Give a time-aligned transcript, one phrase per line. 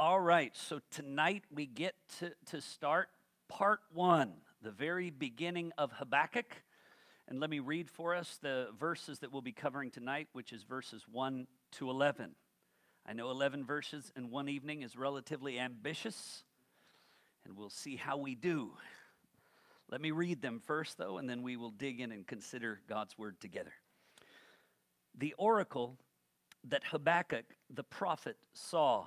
[0.00, 3.08] All right, so tonight we get to, to start
[3.48, 4.32] part one,
[4.62, 6.62] the very beginning of Habakkuk.
[7.26, 10.62] And let me read for us the verses that we'll be covering tonight, which is
[10.62, 12.36] verses 1 to 11.
[13.06, 16.44] I know 11 verses in one evening is relatively ambitious,
[17.44, 18.70] and we'll see how we do.
[19.90, 23.18] Let me read them first, though, and then we will dig in and consider God's
[23.18, 23.72] word together.
[25.16, 25.96] The oracle
[26.68, 29.06] that Habakkuk the prophet saw.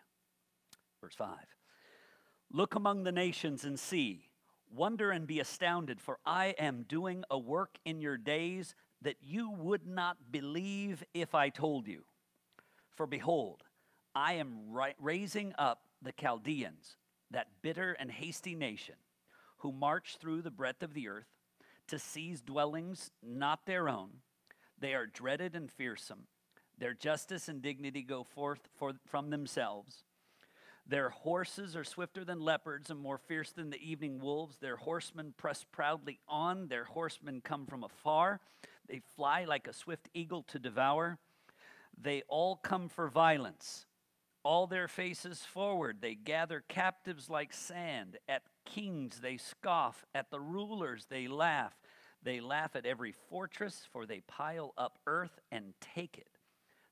[1.01, 1.37] Verse 5
[2.51, 4.29] Look among the nations and see,
[4.73, 9.49] wonder and be astounded, for I am doing a work in your days that you
[9.51, 12.03] would not believe if I told you.
[12.95, 13.63] For behold,
[14.13, 16.97] I am raising up the Chaldeans,
[17.31, 18.95] that bitter and hasty nation,
[19.59, 21.29] who march through the breadth of the earth
[21.87, 24.09] to seize dwellings not their own
[24.81, 26.27] they are dreaded and fearsome.
[26.77, 30.03] Their justice and dignity go forth for, from themselves.
[30.91, 34.57] Their horses are swifter than leopards and more fierce than the evening wolves.
[34.57, 36.67] Their horsemen press proudly on.
[36.67, 38.41] Their horsemen come from afar.
[38.89, 41.17] They fly like a swift eagle to devour.
[41.97, 43.85] They all come for violence.
[44.43, 45.99] All their faces forward.
[46.01, 48.17] They gather captives like sand.
[48.27, 50.03] At kings they scoff.
[50.13, 51.73] At the rulers they laugh.
[52.21, 56.37] They laugh at every fortress, for they pile up earth and take it.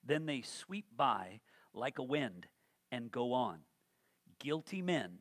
[0.06, 1.42] Then they sweep by
[1.74, 2.48] like a wind
[2.94, 3.60] and go on.
[4.40, 5.20] Guilty men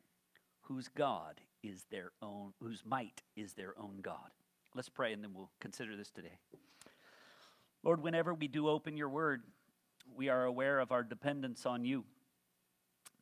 [0.61, 4.29] whose God is their own, whose might is their own God.
[4.75, 6.39] Let's pray and then we'll consider this today.
[7.83, 9.43] Lord, whenever we do open your word,
[10.15, 12.03] we are aware of our dependence on you,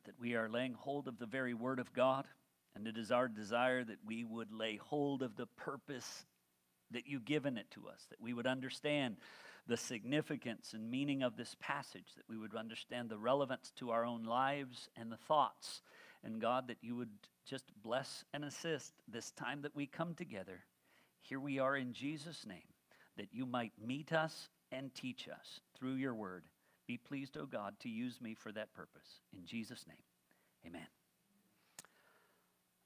[0.04, 2.26] that we are laying hold of the very word of God,
[2.74, 6.26] and it is our desire that we would lay hold of the purpose
[6.90, 9.16] that you've given it to us, that we would understand
[9.68, 14.04] the significance and meaning of this passage, that we would understand the relevance to our
[14.04, 15.82] own lives and the thoughts.
[16.24, 17.10] And God, that you would
[17.46, 20.64] just bless and assist this time that we come together.
[21.20, 22.72] Here we are in Jesus' name,
[23.16, 26.44] that you might meet us and teach us through your word.
[26.86, 29.20] Be pleased, O God, to use me for that purpose.
[29.36, 30.02] In Jesus' name,
[30.66, 30.86] amen.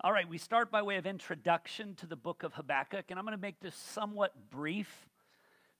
[0.01, 3.25] All right, we start by way of introduction to the book of Habakkuk, and I'm
[3.25, 5.09] going to make this somewhat brief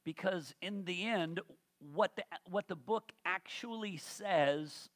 [0.05, 1.41] because, in the end,
[1.95, 4.89] what the, what the book actually says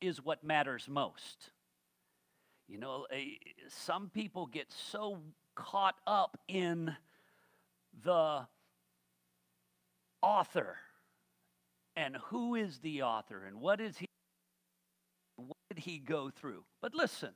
[0.00, 1.50] is what matters most.
[2.68, 3.06] You know,
[3.68, 5.18] some people get so
[5.54, 6.96] caught up in
[8.04, 8.46] the
[10.22, 10.76] author
[11.96, 14.06] and who is the author and what is he
[15.36, 17.30] what did he go through but listen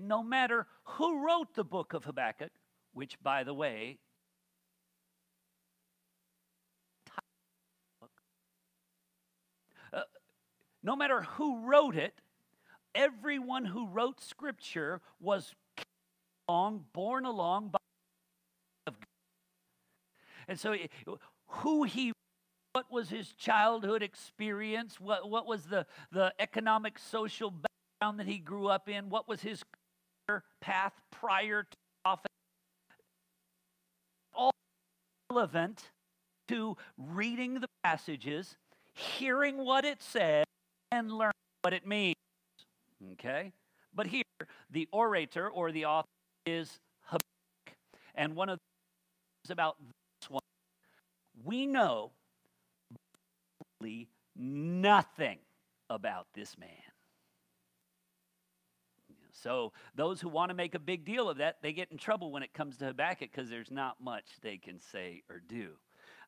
[0.00, 2.50] no matter who wrote the book of Habakkuk,
[2.92, 3.98] which, by the way,
[9.92, 10.02] uh,
[10.84, 12.14] no matter who wrote it,
[12.94, 15.52] everyone who wrote scripture was
[16.46, 17.78] along, born along by
[18.86, 19.06] of God.
[20.46, 20.76] And so
[21.48, 22.12] who he
[22.74, 25.00] what was his childhood experience?
[25.00, 29.10] What, what was the, the economic, social background that he grew up in?
[29.10, 29.62] What was his
[30.60, 32.26] path prior to prophet?
[34.34, 34.50] All
[35.30, 35.84] relevant
[36.48, 38.56] to reading the passages,
[38.92, 40.44] hearing what it says,
[40.94, 41.32] and learning
[41.62, 42.16] what it means.
[43.12, 43.52] Okay?
[43.94, 44.22] But here,
[44.70, 46.08] the orator or the author
[46.46, 47.78] is Habakkuk.
[48.14, 49.76] And one of the things about
[50.20, 50.42] this one,
[51.44, 52.12] we know
[54.36, 55.38] nothing
[55.90, 56.68] about this man.
[59.32, 62.32] So those who want to make a big deal of that, they get in trouble
[62.32, 65.72] when it comes to Habakkuk because there's not much they can say or do.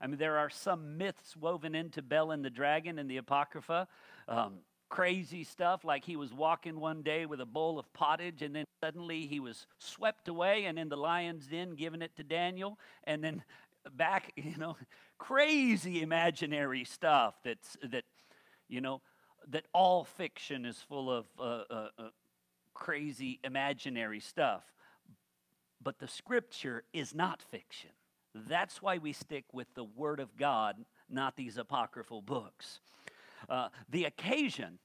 [0.01, 3.89] I mean, there are some myths woven into Bel and the Dragon and the Apocrypha.
[4.29, 4.59] Um,
[4.89, 8.65] crazy stuff like he was walking one day with a bowl of pottage and then
[8.83, 13.23] suddenly he was swept away and in the lion's den giving it to Daniel and
[13.23, 13.43] then
[13.95, 14.77] back, you know,
[15.19, 18.05] crazy imaginary stuff that's that,
[18.69, 19.01] you know,
[19.49, 22.09] that all fiction is full of uh, uh, uh,
[22.75, 24.63] crazy imaginary stuff.
[25.83, 27.91] But the scripture is not fiction.
[28.35, 30.77] That's why we stick with the Word of God,
[31.09, 32.81] not these apocryphal books.
[33.49, 34.79] Uh, the occasion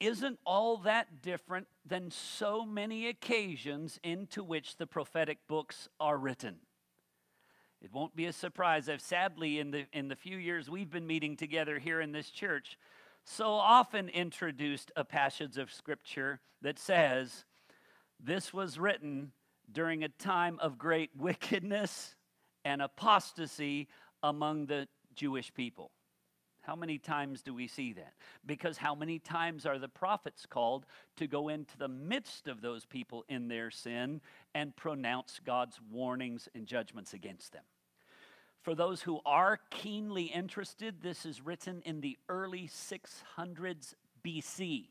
[0.00, 6.56] isn't all that different than so many occasions into which the prophetic books are written.
[7.82, 8.88] It won't be a surprise.
[8.88, 12.30] I've sadly, in the, in the few years we've been meeting together here in this
[12.30, 12.78] church,
[13.24, 17.44] so often introduced a passage of scripture that says,
[18.18, 19.32] This was written
[19.70, 22.16] during a time of great wickedness
[22.64, 23.88] and apostasy
[24.22, 25.90] among the Jewish people.
[26.62, 28.12] How many times do we see that?
[28.44, 30.86] Because how many times are the prophets called
[31.16, 34.20] to go into the midst of those people in their sin
[34.54, 37.64] and pronounce God's warnings and judgments against them?
[38.62, 44.88] For those who are keenly interested, this is written in the early 600s BC.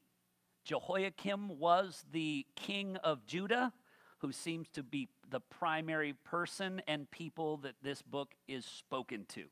[0.65, 3.71] Jehoiakim was the king of Judah,
[4.19, 9.45] who seems to be the primary person and people that this book is spoken to.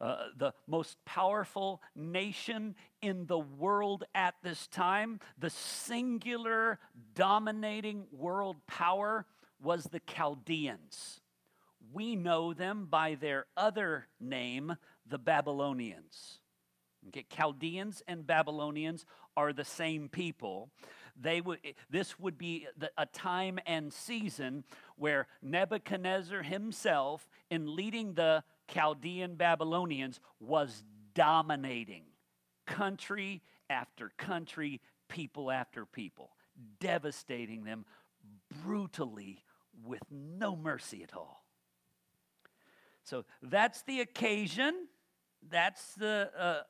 [0.00, 6.78] Uh, the most powerful nation in the world at this time, the singular
[7.14, 9.26] dominating world power
[9.62, 11.20] was the Chaldeans.
[11.92, 14.76] We know them by their other name,
[15.06, 16.38] the Babylonians.
[17.08, 19.04] Okay, Chaldeans and Babylonians
[19.36, 20.70] are the same people.
[21.20, 21.58] They would,
[21.90, 24.64] this would be the, a time and season
[24.96, 30.84] where Nebuchadnezzar himself, in leading the Chaldean Babylonians, was
[31.14, 32.04] dominating
[32.66, 36.30] country after country, people after people,
[36.78, 37.84] devastating them
[38.62, 39.44] brutally
[39.84, 41.44] with no mercy at all.
[43.04, 44.86] So that's the occasion.
[45.50, 46.60] That's the uh,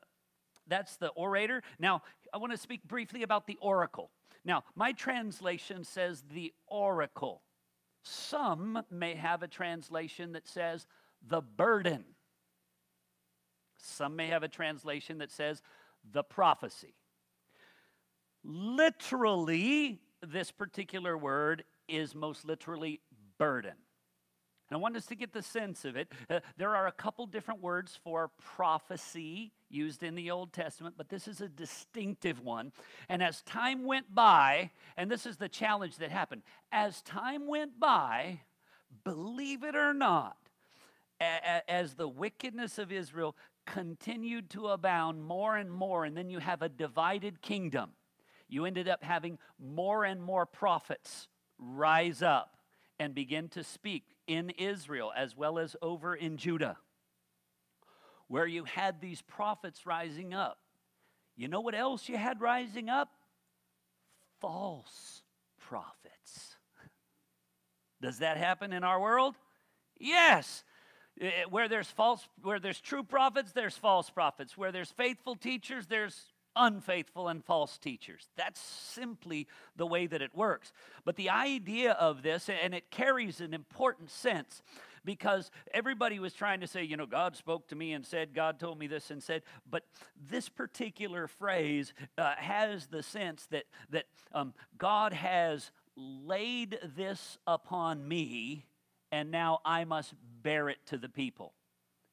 [0.67, 1.61] that's the orator.
[1.79, 4.11] Now I want to speak briefly about the oracle.
[4.45, 7.41] Now my translation says the oracle.
[8.03, 10.87] Some may have a translation that says
[11.27, 12.05] the burden.
[13.77, 15.61] Some may have a translation that says
[16.11, 16.93] the prophecy.
[18.43, 23.01] Literally, this particular word is most literally
[23.37, 23.73] burden.
[24.69, 26.07] And I want us to get the sense of it.
[26.29, 31.09] Uh, there are a couple different words for prophecy used in the Old Testament, but
[31.09, 32.71] this is a distinctive one.
[33.09, 37.79] And as time went by, and this is the challenge that happened, as time went
[37.79, 38.39] by,
[39.03, 40.37] believe it or not,
[41.21, 43.35] as the wickedness of Israel
[43.65, 47.91] continued to abound more and more, and then you have a divided kingdom,
[48.47, 51.27] you ended up having more and more prophets
[51.57, 52.57] rise up
[52.99, 56.77] and begin to speak in Israel as well as over in Judah,
[58.27, 60.57] where you had these prophets rising up.
[61.35, 63.09] You know what else you had rising up?
[64.39, 65.21] False
[65.59, 66.57] prophets.
[68.01, 69.35] Does that happen in our world?
[69.97, 70.63] Yes.
[71.19, 74.57] Eh, eh, where there's false, where there's true prophets, there's false prophets.
[74.57, 78.29] Where there's faithful teachers, there's unfaithful and false teachers.
[78.35, 80.71] That's simply the way that it works.
[81.05, 84.61] But the idea of this, and it carries an important sense
[85.03, 88.59] because everybody was trying to say, you know, God spoke to me and said, God
[88.59, 89.83] told me this and said, but
[90.29, 98.07] this particular phrase uh, has the sense that, that um, God has laid this upon
[98.07, 98.65] me
[99.11, 101.53] and now I must bear it to the people.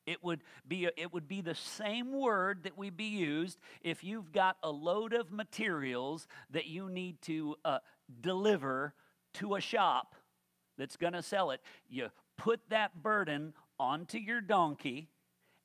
[0.06, 4.32] It would, be it would be the same word that would be used if you've
[4.32, 7.80] got a load of materials that you need to uh,
[8.22, 8.94] deliver
[9.34, 10.14] to a shop
[10.78, 11.60] that's going to sell it.
[11.90, 15.10] You put that burden onto your donkey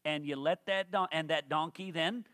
[0.04, 2.26] and you let that don- and that donkey then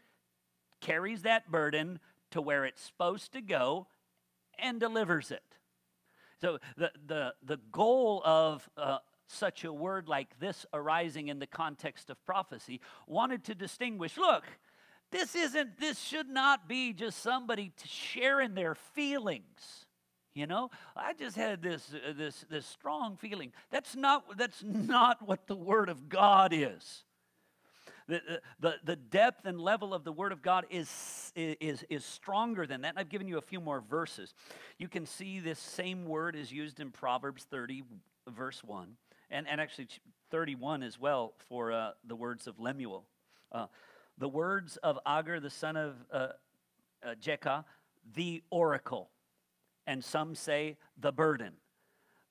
[0.81, 1.99] carries that burden
[2.31, 3.87] to where it's supposed to go
[4.57, 5.58] and delivers it.
[6.41, 11.47] So the, the, the goal of uh, such a word like this arising in the
[11.47, 14.45] context of prophecy wanted to distinguish look,
[15.11, 19.85] this isn't, this should not be just somebody sharing their feelings.
[20.35, 23.51] You know, I just had this, uh, this, this strong feeling.
[23.71, 27.03] That's not, that's not what the Word of God is.
[28.09, 32.65] The, the, the depth and level of the Word of God is, is, is stronger
[32.65, 32.89] than that.
[32.89, 34.33] And I've given you a few more verses.
[34.79, 37.83] You can see this same word is used in Proverbs 30,
[38.27, 38.95] verse 1,
[39.29, 39.89] and, and actually
[40.31, 43.05] 31 as well for uh, the words of Lemuel.
[43.51, 43.67] Uh,
[44.17, 46.27] the words of Agur, the son of uh,
[47.03, 47.63] uh, Jakeh,
[48.15, 49.11] the oracle.
[49.85, 51.53] And some say the burden.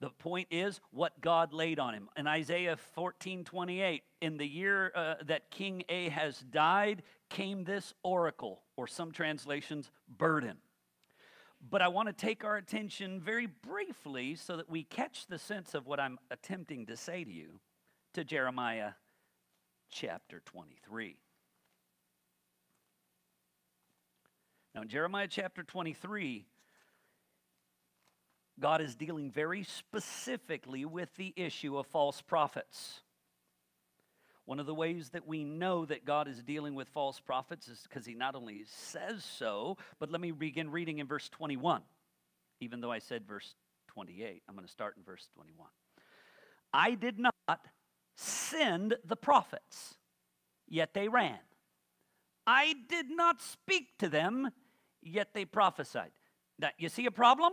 [0.00, 2.08] The point is what God laid on him.
[2.16, 8.62] In Isaiah 14 28, in the year uh, that King Ahaz died, came this oracle,
[8.76, 10.58] or some translations, burden.
[11.68, 15.74] But I want to take our attention very briefly so that we catch the sense
[15.74, 17.58] of what I'm attempting to say to you
[18.14, 18.92] to Jeremiah
[19.90, 21.16] chapter 23.
[24.74, 26.46] Now, in Jeremiah chapter 23,
[28.60, 33.00] God is dealing very specifically with the issue of false prophets.
[34.44, 37.82] One of the ways that we know that God is dealing with false prophets is
[37.82, 41.82] because he not only says so, but let me begin reading in verse 21.
[42.60, 43.54] Even though I said verse
[43.88, 45.68] 28, I'm going to start in verse 21.
[46.72, 47.34] I did not
[48.16, 49.96] send the prophets,
[50.66, 51.38] yet they ran.
[52.46, 54.50] I did not speak to them,
[55.02, 56.12] yet they prophesied.
[56.58, 57.52] Now, you see a problem?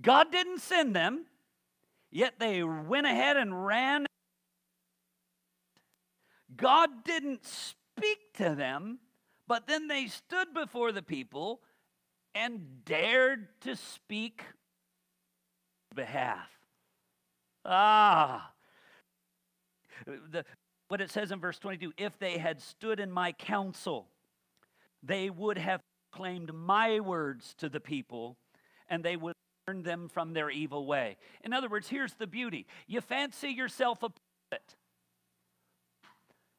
[0.00, 1.26] God didn't send them,
[2.10, 4.06] yet they went ahead and ran.
[6.56, 8.98] God didn't speak to them,
[9.48, 11.60] but then they stood before the people
[12.34, 14.42] and dared to speak
[15.94, 16.48] behalf.
[17.64, 18.52] Ah.
[20.06, 20.44] The,
[20.88, 24.08] what it says in verse 22 if they had stood in my counsel,
[25.02, 25.80] they would have
[26.12, 28.36] claimed my words to the people,
[28.88, 29.35] and they would
[29.66, 31.16] turn them from their evil way.
[31.44, 34.76] In other words, here's the beauty you fancy yourself a prophet.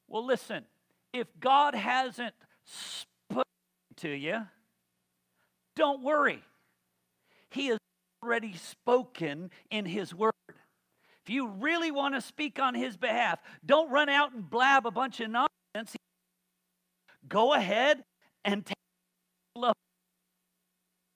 [0.08, 0.66] Well, listen,
[1.14, 2.36] if God hasn't
[2.66, 3.44] spoken
[3.98, 4.40] to you,
[5.76, 6.44] don't worry.
[7.50, 7.78] He has
[8.24, 10.34] already spoken in His Word.
[10.50, 14.92] If you really want to speak on His behalf, don't run out and blab a
[14.92, 15.96] bunch of nonsense.
[17.28, 18.04] Go ahead
[18.46, 18.76] and take
[19.56, 19.76] love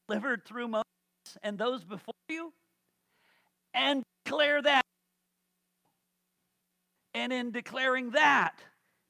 [0.07, 0.90] delivered through Moses
[1.43, 2.53] and those before you
[3.73, 4.85] and declare that.
[7.13, 8.59] And in declaring that,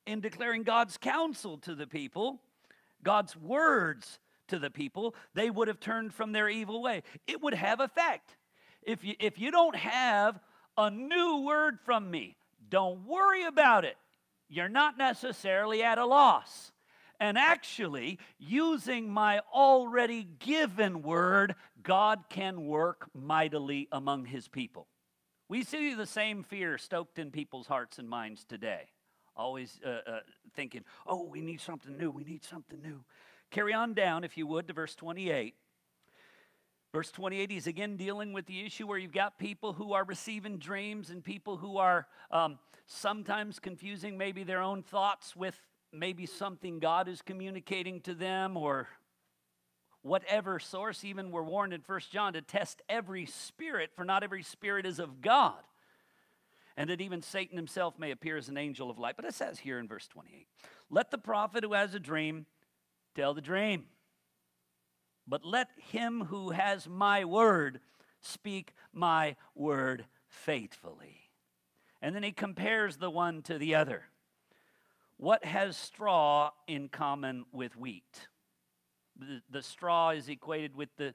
[0.05, 2.39] in declaring God's counsel to the people,
[3.03, 7.03] God's words to the people, they would have turned from their evil way.
[7.27, 8.37] It would have effect.
[8.81, 10.39] If you, if you don't have
[10.77, 12.35] a new word from me,
[12.69, 13.97] don't worry about it.
[14.49, 16.70] You're not necessarily at a loss.
[17.21, 24.87] And actually, using my already given word, God can work mightily among his people.
[25.47, 28.89] We see the same fear stoked in people's hearts and minds today.
[29.35, 30.19] Always uh, uh,
[30.55, 33.03] thinking, oh, we need something new, we need something new.
[33.51, 35.53] Carry on down, if you would, to verse 28.
[36.91, 40.57] Verse 28, he's again dealing with the issue where you've got people who are receiving
[40.57, 45.59] dreams and people who are um, sometimes confusing maybe their own thoughts with
[45.91, 48.88] maybe something God is communicating to them or
[50.01, 51.03] whatever source.
[51.03, 55.00] Even we're warned in First John to test every spirit, for not every spirit is
[55.00, 55.60] of God.
[56.77, 59.15] And that even Satan himself may appear as an angel of light.
[59.17, 60.48] But it says here in verse 28
[60.89, 62.45] Let the prophet who has a dream
[63.15, 63.86] tell the dream.
[65.27, 67.79] But let him who has my word
[68.21, 71.29] speak my word faithfully.
[72.01, 74.05] And then he compares the one to the other.
[75.21, 78.27] What has straw in common with wheat?
[79.19, 81.13] The, the straw is equated with the,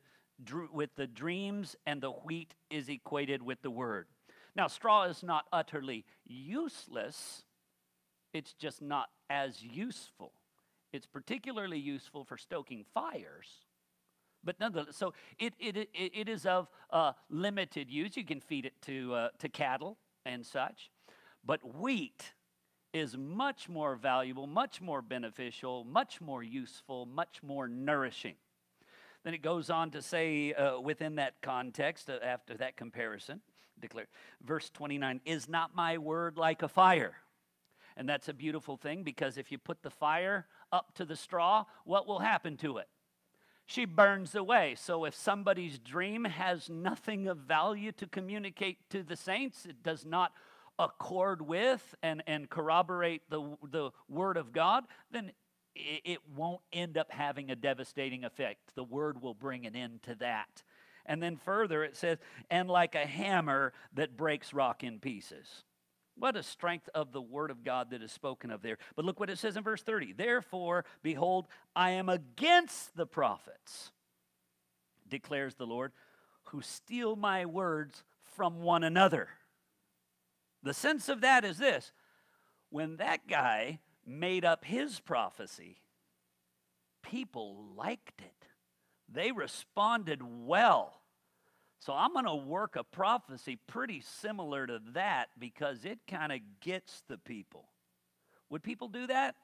[0.73, 4.07] with the dreams, and the wheat is equated with the word.
[4.55, 7.43] Now, straw is not utterly useless,
[8.33, 10.31] it's just not as useful.
[10.93, 13.49] It's particularly useful for stoking fires.
[14.45, 18.17] But nonetheless, so it, it, it, it is of uh, limited use.
[18.17, 20.93] You can feed it to, uh, to cattle and such.
[21.45, 22.35] But wheat
[22.97, 28.35] is much more valuable, much more beneficial, much more useful, much more nourishing.
[29.23, 33.41] Then it goes on to say uh, within that context, uh, after that comparison,
[33.79, 34.07] declare,
[34.45, 37.17] verse 29 Is not my word like a fire?
[37.97, 41.65] And that's a beautiful thing because if you put the fire up to the straw,
[41.85, 42.89] what will happen to it?
[43.65, 44.77] She burns away.
[44.79, 50.05] So if somebody's dream has nothing of value to communicate to the saints, it does
[50.05, 50.33] not
[50.79, 55.33] accord with and, and corroborate the, the Word of God, then
[55.75, 58.75] it, it won't end up having a devastating effect.
[58.75, 60.63] The Word will bring an end to that.
[61.07, 62.19] And then further, it says,
[62.51, 65.65] and like a hammer that breaks rock in pieces.
[66.19, 68.79] What a strength of the word of God that is spoken of there.
[68.97, 70.15] But look what it says in verse 30.
[70.15, 73.93] Therefore, behold, I am against the prophets,
[75.09, 75.93] declares the Lord,
[76.45, 78.03] who steal my words
[78.35, 79.29] from one another.
[80.67, 81.93] The sense of that is this
[82.71, 85.77] when that guy made up his prophecy,
[87.05, 88.49] people liked it,
[89.09, 91.01] they responded well.
[91.79, 96.41] So I'm going to work a prophecy pretty similar to that because it kind of
[96.61, 97.69] gets the people.
[98.51, 99.37] Would people do that?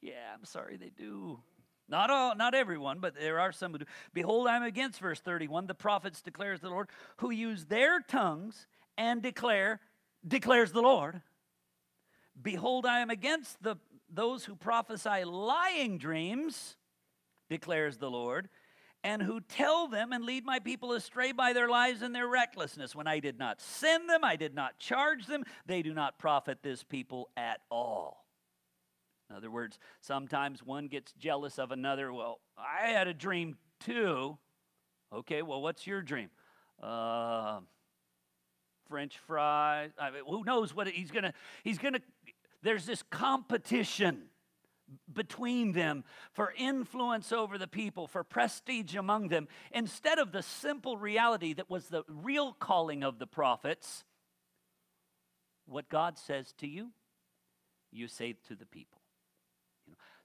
[0.00, 1.40] Yeah, I'm sorry they do.
[1.88, 3.84] Not all, not everyone, but there are some who do.
[4.14, 5.66] Behold, I'm against verse 31.
[5.66, 8.68] The prophets declares the Lord, who use their tongues
[8.98, 9.80] and declare,
[10.26, 11.22] declares the Lord,
[12.40, 13.76] Behold, I am against the
[14.10, 16.76] those who prophesy lying dreams,
[17.50, 18.48] declares the Lord,
[19.04, 22.94] and who tell them and lead my people astray by their lies and their recklessness.
[22.94, 26.62] When I did not send them, I did not charge them, they do not profit
[26.62, 28.24] this people at all.
[29.28, 32.12] In other words, sometimes one gets jealous of another.
[32.12, 34.38] Well, I had a dream too.
[35.12, 36.30] Okay, well, what's your dream?
[36.82, 37.60] Uh,
[38.88, 39.90] French fries.
[39.98, 41.34] I mean, who knows what he's gonna?
[41.64, 42.00] He's gonna.
[42.62, 44.24] There's this competition
[45.12, 50.96] between them for influence over the people, for prestige among them, instead of the simple
[50.96, 54.04] reality that was the real calling of the prophets.
[55.66, 56.90] What God says to you,
[57.92, 59.00] you say to the people.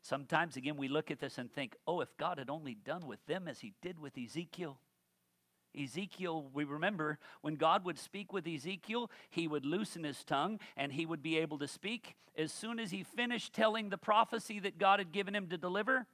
[0.02, 3.26] Sometimes, again, we look at this and think, oh, if God had only done with
[3.26, 4.78] them as he did with Ezekiel.
[5.82, 10.92] Ezekiel, we remember when God would speak with Ezekiel, he would loosen his tongue and
[10.92, 12.16] he would be able to speak.
[12.38, 16.06] As soon as he finished telling the prophecy that God had given him to deliver,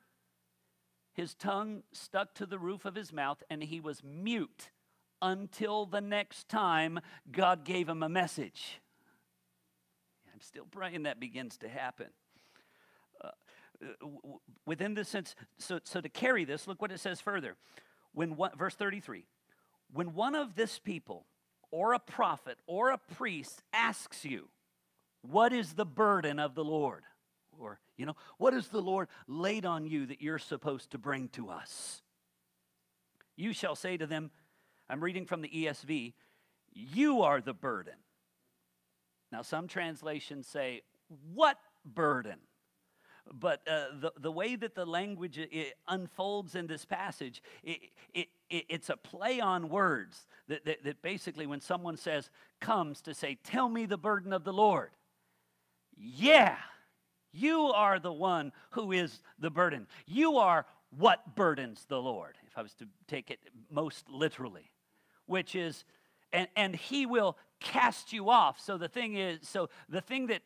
[1.13, 4.69] his tongue stuck to the roof of his mouth and he was mute
[5.21, 6.99] until the next time
[7.31, 8.79] God gave him a message.
[10.33, 12.07] I'm still praying that begins to happen.
[13.21, 13.31] Uh,
[14.65, 17.57] within this sense, so, so to carry this, look what it says further.
[18.13, 19.25] When what, verse 33
[19.91, 21.25] when one of this people,
[21.71, 24.49] or a prophet, or a priest asks you,
[25.21, 27.03] What is the burden of the Lord?
[27.59, 31.27] Or, you know, what is the Lord laid on you that you're supposed to bring
[31.29, 32.01] to us?
[33.35, 34.31] You shall say to them,
[34.89, 36.13] I'm reading from the ESV,
[36.73, 37.95] You are the burden.
[39.31, 40.81] Now, some translations say,
[41.33, 42.39] What burden?
[43.31, 45.39] But uh, the, the way that the language
[45.87, 47.79] unfolds in this passage, it,
[48.13, 52.29] it, it, it's a play on words that, that, that basically, when someone says,
[52.59, 54.91] comes to say, Tell me the burden of the Lord.
[55.95, 56.55] Yeah,
[57.31, 59.87] you are the one who is the burden.
[60.05, 60.65] You are
[60.97, 64.71] what burdens the Lord, if I was to take it most literally,
[65.25, 65.85] which is,
[66.33, 68.59] and, and he will cast you off.
[68.59, 70.41] So the thing is, so the thing that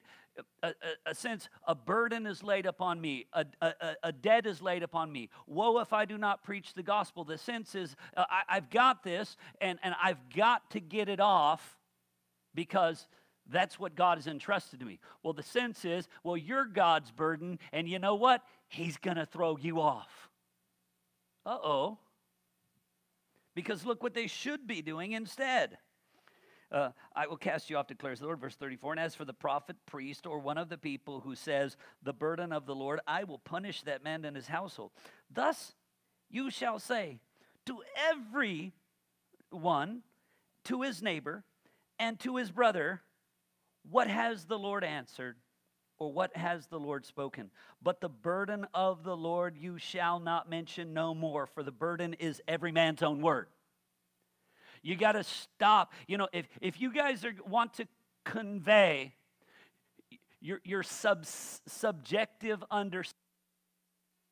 [0.62, 0.74] a, a,
[1.08, 3.46] a, sense a burden is laid upon me a,
[4.04, 5.30] a, debt is laid upon me.
[5.48, 7.24] Woe if i do not preach the gospel.
[7.24, 11.20] The sense is uh, I, have got this and, and i've got to get it
[11.20, 11.78] off
[12.56, 13.08] because
[13.50, 15.00] that's what god has entrusted to me.
[15.22, 18.42] Well the sense is well you're god's burden and you know what?
[18.68, 20.30] He's going to throw you off.
[21.46, 22.00] Uh-oh.
[23.56, 25.78] Because look what they should be doing instead
[26.74, 28.40] uh, I will cast you off, declares the Lord.
[28.40, 28.94] Verse 34.
[28.94, 32.52] And as for the prophet, priest, or one of the people who says, The burden
[32.52, 34.92] of the Lord, I will punish that man and his household.
[35.32, 35.74] Thus
[36.30, 37.20] you shall say
[37.68, 38.74] to every
[39.52, 40.02] one,
[40.66, 41.44] to his neighbor,
[42.00, 43.02] and to his brother,
[43.90, 45.38] What has the Lord answered?
[46.00, 47.52] Or what has the Lord spoken?
[47.82, 52.16] But the burden of the Lord you shall not mention no more, for the burden
[52.16, 53.48] is every man's own word.
[54.84, 55.94] You got to stop.
[56.08, 57.88] You know, if, if you guys are, want to
[58.26, 59.14] convey
[60.42, 63.18] your, your sub, subjective understanding,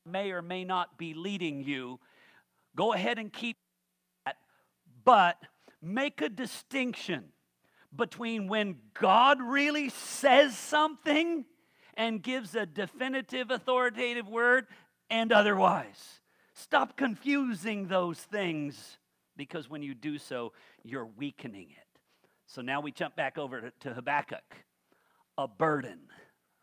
[0.06, 2.00] may or may not be leading you,
[2.76, 3.58] go ahead and keep
[4.26, 4.36] that.
[5.06, 5.38] But
[5.82, 7.26] make a distinction
[7.96, 11.46] between when God really says something
[11.96, 14.68] and gives a definitive authoritative word
[15.10, 16.20] and otherwise.
[16.54, 18.98] Stop confusing those things
[19.41, 21.99] because when you do so, you're weakening it.
[22.45, 24.43] So now we jump back over to, Habakkuk
[25.36, 25.97] a burden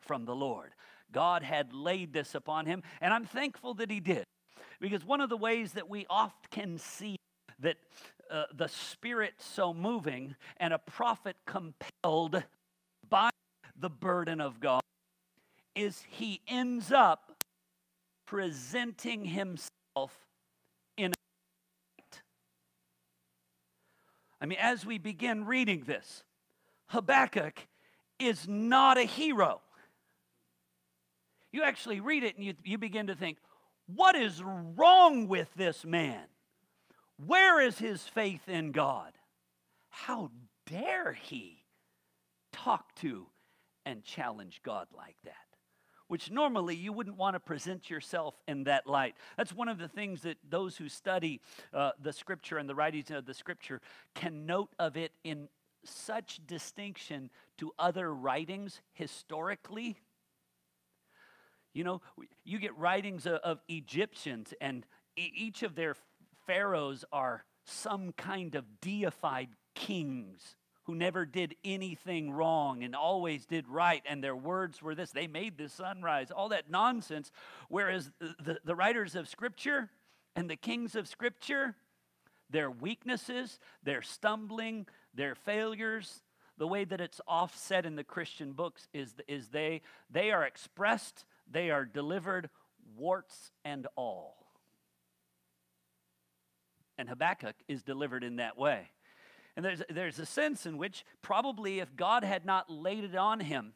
[0.01, 0.71] from the Lord.
[1.11, 4.23] God had laid this upon him, and I'm thankful that he did.
[4.81, 7.17] Because one of the ways that we oft can see
[7.59, 7.79] that
[8.31, 12.45] uh, the Spirit so moving and a prophet compelled
[13.11, 13.31] by
[13.77, 14.83] the burden of God
[15.75, 17.33] is he ends up
[18.25, 20.28] presenting himself
[24.41, 26.23] I mean, as we begin reading this,
[26.87, 27.67] Habakkuk
[28.19, 29.61] is not a hero.
[31.53, 33.39] You actually read it and you, you begin to think,
[33.87, 36.25] what is wrong with this man?
[37.27, 39.13] Where is his faith in God?
[39.89, 40.31] How
[40.67, 41.65] dare he
[42.53, 43.27] talk to
[43.85, 45.48] and challenge God like that?
[46.09, 49.15] Which normally you wouldn't want to present yourself in that light.
[49.37, 51.41] That's one of the things that those who study
[51.73, 53.81] uh, the scripture and the writings of the scripture
[54.15, 55.49] can note of it in
[55.85, 59.97] such distinction to other writings historically.
[61.73, 62.03] You know,
[62.45, 64.85] you get writings of, of Egyptians, and
[65.17, 65.95] e- each of their
[66.47, 70.57] pharaohs are some kind of deified kings
[70.89, 75.27] who never did anything wrong and always did right, and their words were this they
[75.27, 77.31] made the sunrise, all that nonsense.
[77.69, 79.91] Whereas the, the writers of Scripture
[80.35, 81.77] and the kings of Scripture,
[82.49, 86.23] their weaknesses, their stumbling, their failures,
[86.57, 91.27] the way that it's offset in the Christian books is, is they, they are expressed,
[91.51, 92.49] they are delivered,
[92.97, 94.47] warts and all.
[96.97, 98.89] And Habakkuk is delivered in that way.
[99.59, 103.41] And there's, there's a sense in which probably if God had not laid it on
[103.41, 103.73] him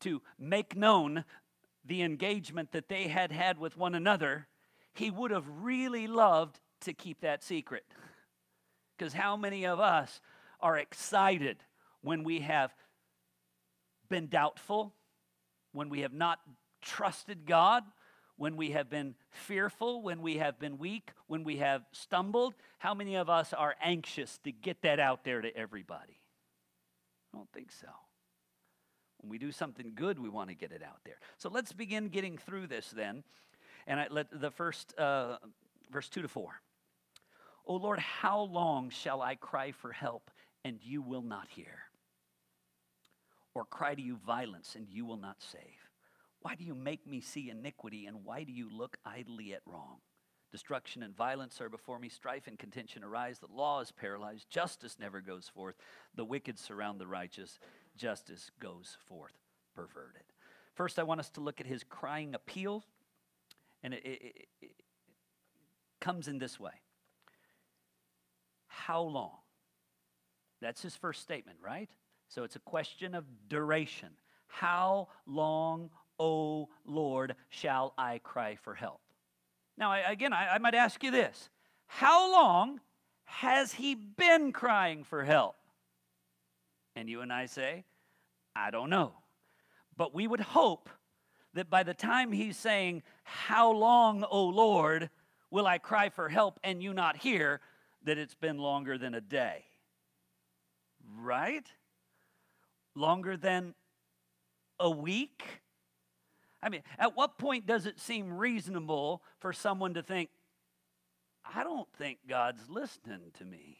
[0.00, 1.24] to make known
[1.84, 4.48] the engagement that they had had with one another,
[4.92, 7.84] he would have really loved to keep that secret.
[8.98, 10.20] Because how many of us
[10.60, 11.58] are excited
[12.00, 12.72] when we have
[14.08, 14.94] been doubtful,
[15.72, 16.38] when we have not
[16.80, 17.82] trusted God,
[18.36, 22.54] when we have been fearful, when we have been weak, when we have stumbled?
[22.78, 26.20] How many of us are anxious to get that out there to everybody?
[27.32, 27.88] I don't think so.
[29.20, 31.18] When we do something good, we want to get it out there.
[31.38, 33.24] So let's begin getting through this then.
[33.86, 35.38] And I let the first uh,
[35.90, 36.60] verse 2 to 4.
[37.66, 40.30] O Lord, how long shall I cry for help
[40.64, 41.78] and you will not hear?
[43.54, 45.83] Or cry to you violence and you will not save?
[46.44, 49.96] Why do you make me see iniquity and why do you look idly at wrong?
[50.52, 53.38] Destruction and violence are before me, strife and contention arise.
[53.38, 55.74] The law is paralyzed, justice never goes forth.
[56.14, 57.58] The wicked surround the righteous,
[57.96, 59.32] justice goes forth
[59.74, 60.24] perverted.
[60.74, 62.84] First, I want us to look at his crying appeal,
[63.82, 64.72] and it, it, it
[65.98, 66.74] comes in this way
[68.66, 69.38] How long?
[70.60, 71.88] That's his first statement, right?
[72.28, 74.10] So it's a question of duration.
[74.46, 79.00] How long, O Lord, shall I cry for help?
[79.76, 81.48] Now, I, again, I, I might ask you this
[81.86, 82.80] How long
[83.24, 85.56] has he been crying for help?
[86.96, 87.84] And you and I say,
[88.54, 89.14] I don't know.
[89.96, 90.88] But we would hope
[91.54, 95.10] that by the time he's saying, How long, O Lord,
[95.50, 97.60] will I cry for help and you not hear,
[98.04, 99.64] that it's been longer than a day.
[101.18, 101.66] Right?
[102.94, 103.74] Longer than
[104.78, 105.44] a week?
[106.64, 110.30] I mean, at what point does it seem reasonable for someone to think,
[111.44, 113.76] I don't think God's listening to me?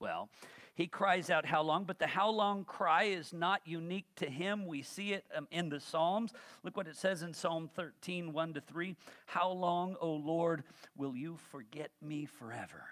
[0.00, 0.28] Well,
[0.74, 1.84] he cries out, How long?
[1.84, 4.66] But the how long cry is not unique to him.
[4.66, 6.32] We see it um, in the Psalms.
[6.64, 8.96] Look what it says in Psalm 13, 1 to 3.
[9.26, 10.64] How long, O Lord,
[10.96, 12.82] will you forget me forever?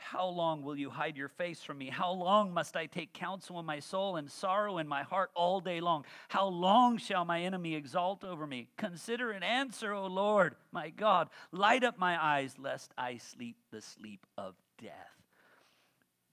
[0.00, 1.90] How long will you hide your face from me?
[1.90, 5.60] How long must I take counsel in my soul and sorrow in my heart all
[5.60, 6.04] day long?
[6.28, 8.68] How long shall my enemy exalt over me?
[8.76, 11.28] Consider and answer, O Lord, my God.
[11.52, 14.92] Light up my eyes, lest I sleep the sleep of death.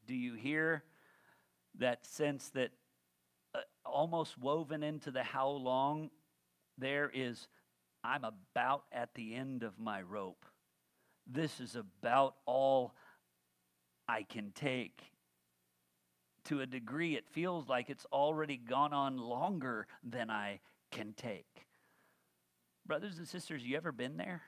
[0.08, 0.84] Do you hear
[1.80, 2.71] that sense that
[3.53, 6.10] uh, almost woven into the how long
[6.77, 7.47] there is,
[8.03, 10.45] I'm about at the end of my rope.
[11.25, 12.95] This is about all
[14.08, 15.02] I can take.
[16.46, 21.67] To a degree, it feels like it's already gone on longer than I can take.
[22.86, 24.43] Brothers and sisters, you ever been there?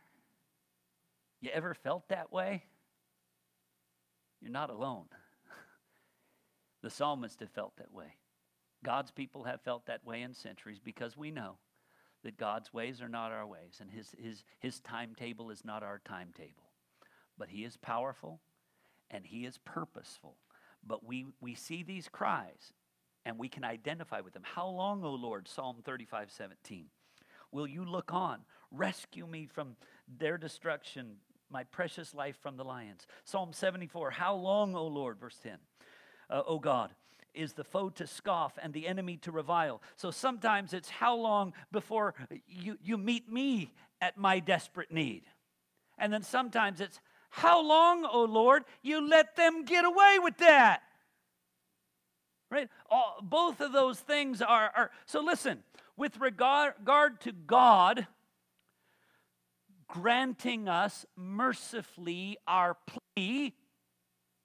[1.42, 2.64] You ever felt that way?
[4.42, 5.06] You're not alone.
[6.82, 8.16] The psalmist have felt that way.
[8.86, 11.58] God's people have felt that way in centuries because we know
[12.24, 16.00] that God's ways are not our ways and his, his, his timetable is not our
[16.06, 16.70] timetable.
[17.40, 18.42] But He is powerful
[19.12, 20.36] and He is purposeful.
[20.86, 22.74] But we, we see these cries
[23.26, 24.44] and we can identify with them.
[24.44, 25.48] How long, O Lord?
[25.48, 26.86] Psalm 35 17.
[27.52, 28.40] Will you look on?
[28.72, 29.76] Rescue me from
[30.20, 31.16] their destruction,
[31.50, 33.08] my precious life from the lions.
[33.26, 34.12] Psalm 74.
[34.12, 35.20] How long, O Lord?
[35.20, 35.58] Verse 10
[36.30, 36.92] uh, O God,
[37.34, 39.82] is the foe to scoff and the enemy to revile.
[39.96, 42.14] So sometimes it's how long before
[42.48, 45.24] you, you meet me at my desperate need.
[45.98, 50.82] And then sometimes it's how long, O Lord, you let them get away with that.
[52.52, 52.70] Right?
[52.90, 55.64] All, both of those things are, are so listen,
[55.96, 58.08] with regard to God
[59.88, 62.78] granting us mercifully our
[63.16, 63.54] plea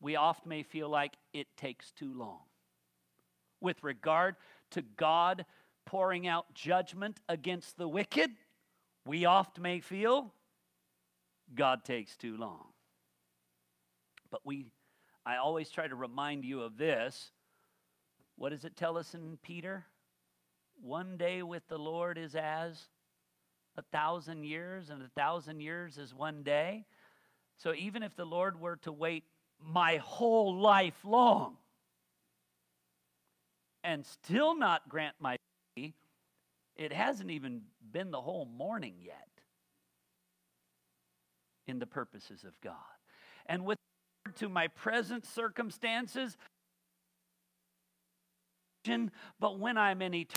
[0.05, 2.41] we oft may feel like it takes too long.
[3.63, 4.37] With regard
[4.73, 5.47] to God
[5.87, 8.31] pouring out judgment against the wicked,
[9.07, 10.35] we oft may feel
[11.55, 12.74] God takes too long.
[14.35, 14.67] But we,
[15.25, 17.31] I always try to remind you of this.
[18.35, 19.85] What does it tell us in Peter?
[20.83, 22.89] One day with the Lord is as
[23.77, 26.85] a thousand years, and a thousand years is one day.
[27.59, 29.23] So even if the Lord were to wait
[29.65, 31.57] my whole life long
[33.85, 35.37] and still not grant my
[35.77, 35.95] plea,
[36.75, 39.29] it hasn't even been the whole morning yet
[41.69, 42.75] in the purposes of God.
[43.47, 43.79] And with
[44.37, 46.37] to my present circumstances,
[49.41, 50.37] but when I'm in eternity,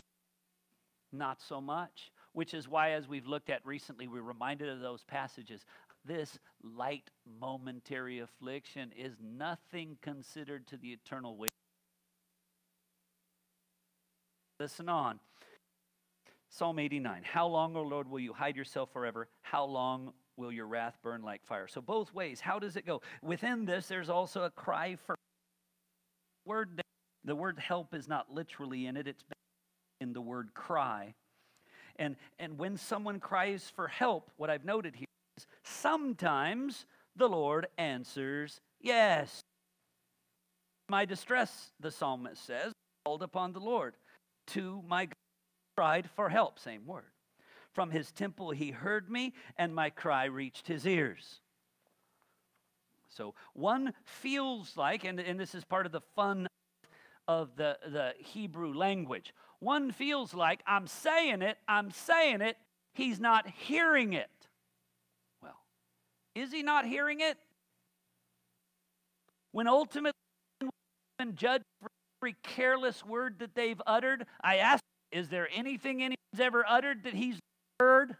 [1.12, 2.12] not so much.
[2.34, 5.66] Which is why, as we've looked at recently, we're reminded of those passages.
[6.06, 11.50] This light momentary affliction is nothing considered to the eternal weight.
[14.60, 15.20] Listen on.
[16.50, 19.28] Psalm 89 How long, O Lord, will you hide yourself forever?
[19.42, 21.68] How long will your wrath burn like fire?
[21.68, 22.40] So, both ways.
[22.40, 23.02] How does it go?
[23.22, 25.16] Within this, there's also a cry for
[26.46, 26.82] word.
[27.26, 29.24] The word help is not literally in it, it's
[30.00, 31.14] in the word cry.
[31.98, 37.68] And, and when someone cries for help, what I've noted here is sometimes the Lord
[37.78, 39.42] answers yes.
[40.90, 42.72] My distress, the psalmist says,
[43.04, 43.96] called upon the Lord.
[44.48, 45.16] To my God,
[45.76, 47.12] cried for help, same word.
[47.78, 51.42] From his temple he heard me, and my cry reached his ears.
[53.08, 56.48] So one feels like, and, and this is part of the fun
[57.28, 59.32] of the, the Hebrew language.
[59.60, 62.58] One feels like I'm saying it, I'm saying it,
[62.96, 64.32] he's not hearing it.
[65.44, 65.60] Well,
[66.34, 67.38] is he not hearing it?
[69.52, 70.14] When ultimately
[71.18, 71.90] when judged for
[72.24, 77.14] every careless word that they've uttered, I ask, is there anything anyone's ever uttered that
[77.14, 77.38] he's
[77.80, 78.16] heard?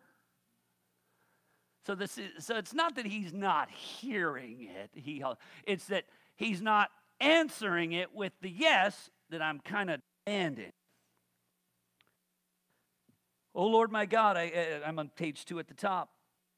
[1.86, 4.90] So this is, so it's not that he's not hearing it.
[4.94, 5.24] He
[5.66, 6.04] it's that
[6.36, 6.90] he's not
[7.20, 10.74] answering it with the yes that I'm kind of demanding.
[13.56, 16.10] Oh Lord my God, I, I'm on page two at the top.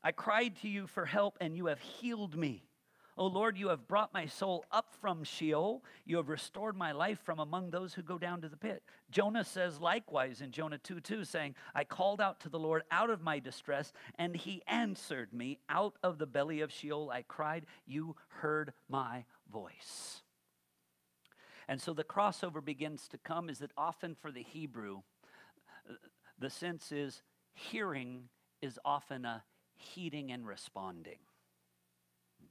[0.04, 2.69] I cried to you for help, and you have healed me.
[3.20, 5.84] O Lord, you have brought my soul up from Sheol.
[6.06, 8.82] You have restored my life from among those who go down to the pit.
[9.12, 13.10] Jonah says likewise in Jonah 2 2, saying, I called out to the Lord out
[13.10, 15.60] of my distress, and he answered me.
[15.68, 20.22] Out of the belly of Sheol I cried, You heard my voice.
[21.68, 25.02] And so the crossover begins to come is that often for the Hebrew,
[26.40, 28.30] the sense is hearing
[28.62, 29.44] is often a
[29.76, 31.20] heeding and responding.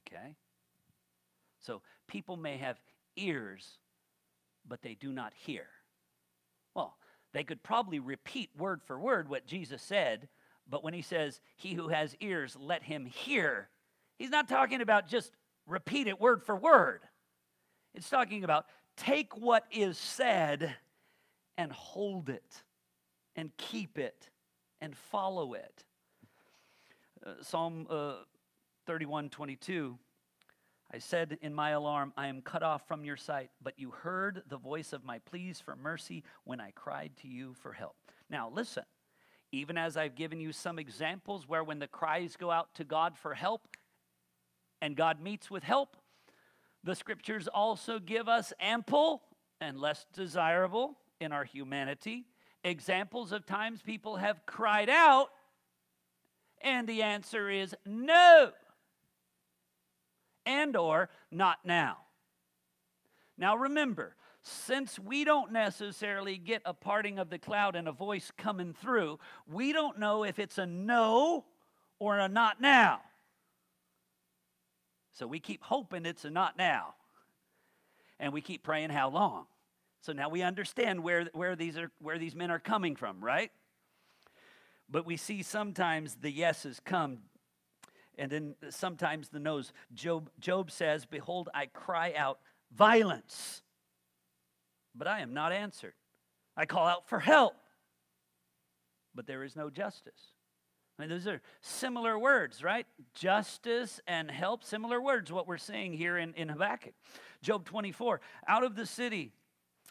[0.07, 0.35] Okay?
[1.59, 2.79] So people may have
[3.15, 3.77] ears,
[4.67, 5.65] but they do not hear.
[6.73, 6.97] Well,
[7.33, 10.29] they could probably repeat word for word what Jesus said,
[10.69, 13.69] but when he says, He who has ears, let him hear,
[14.17, 15.31] he's not talking about just
[15.67, 17.01] repeat it word for word.
[17.93, 18.65] It's talking about
[18.97, 20.75] take what is said
[21.57, 22.63] and hold it
[23.35, 24.29] and keep it
[24.81, 25.83] and follow it.
[27.25, 28.15] Uh, Psalm uh,
[28.85, 29.97] 31 22.
[30.91, 34.41] I said in my alarm, I am cut off from your sight, but you heard
[34.49, 37.95] the voice of my pleas for mercy when I cried to you for help.
[38.29, 38.83] Now, listen,
[39.51, 43.17] even as I've given you some examples where when the cries go out to God
[43.17, 43.67] for help
[44.81, 45.95] and God meets with help,
[46.83, 49.21] the scriptures also give us ample
[49.61, 52.25] and less desirable in our humanity
[52.63, 55.29] examples of times people have cried out
[56.61, 58.51] and the answer is no
[60.45, 61.97] and or not now.
[63.37, 68.31] Now remember, since we don't necessarily get a parting of the cloud and a voice
[68.37, 71.45] coming through, we don't know if it's a no
[71.99, 73.01] or a not now.
[75.13, 76.95] So we keep hoping it's a not now.
[78.19, 79.45] And we keep praying how long.
[80.01, 83.51] So now we understand where, where, these are, where these men are coming from, right?
[84.89, 87.19] But we see sometimes the yeses come
[88.19, 89.71] and then sometimes the noes.
[89.93, 92.39] Job, Job says, Behold, I cry out
[92.75, 93.63] violence,
[94.93, 95.93] but I am not answered.
[96.55, 97.55] I call out for help,
[99.15, 100.33] but there is no justice.
[100.97, 102.85] I mean, those are similar words, right?
[103.13, 106.93] Justice and help, similar words, what we're seeing here in, in Habakkuk.
[107.41, 109.31] Job 24, out of the city,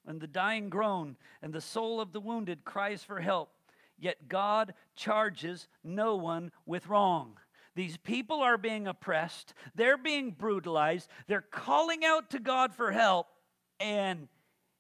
[0.07, 3.51] and the dying groan, and the soul of the wounded cries for help.
[3.99, 7.39] Yet God charges no one with wrong.
[7.79, 13.29] These people are being oppressed, they're being brutalized, they're calling out to God for help,
[13.79, 14.27] and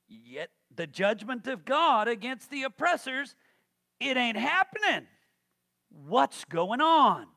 [0.08, 3.36] yet the judgment of God against the oppressors,
[4.00, 5.06] it ain't happening.
[6.08, 7.28] What's going on?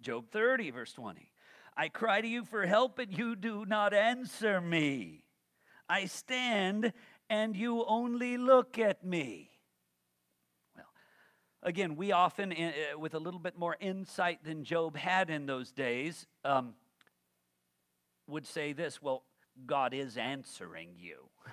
[0.00, 1.30] Job 30, verse 20.
[1.76, 5.22] I cry to you for help, and you do not answer me.
[5.88, 6.92] I stand,
[7.28, 9.49] and you only look at me.
[11.62, 15.44] Again, we often, eh, eh, with a little bit more insight than Job had in
[15.44, 16.74] those days, um,
[18.26, 19.24] would say this well,
[19.66, 21.28] God is answering you.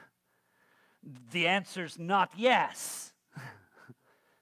[1.31, 3.13] The answer's not yes.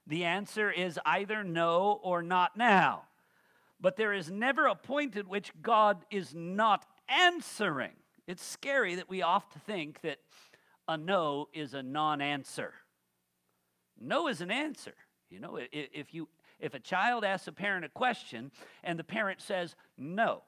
[0.07, 3.03] The answer is either no or not now.
[3.79, 7.93] But there is never a point at which God is not answering.
[8.25, 10.19] It's scary that we often think that
[10.87, 12.73] a no is a non answer.
[13.99, 14.95] No is an answer.
[15.29, 16.27] You know, if, you,
[16.59, 18.51] if a child asks a parent a question
[18.83, 20.43] and the parent says no,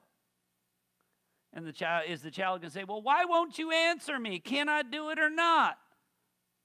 [1.52, 4.38] and the child is the child going to say, Well, why won't you answer me?
[4.38, 5.78] Can I do it or not?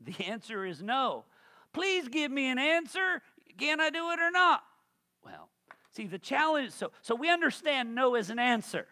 [0.02, 1.24] The answer is no.
[1.72, 3.22] Please give me an answer.
[3.58, 4.62] Can I do it or not?
[5.24, 5.48] Well,
[5.96, 8.86] see, the challenge, so, so we understand no as an answer.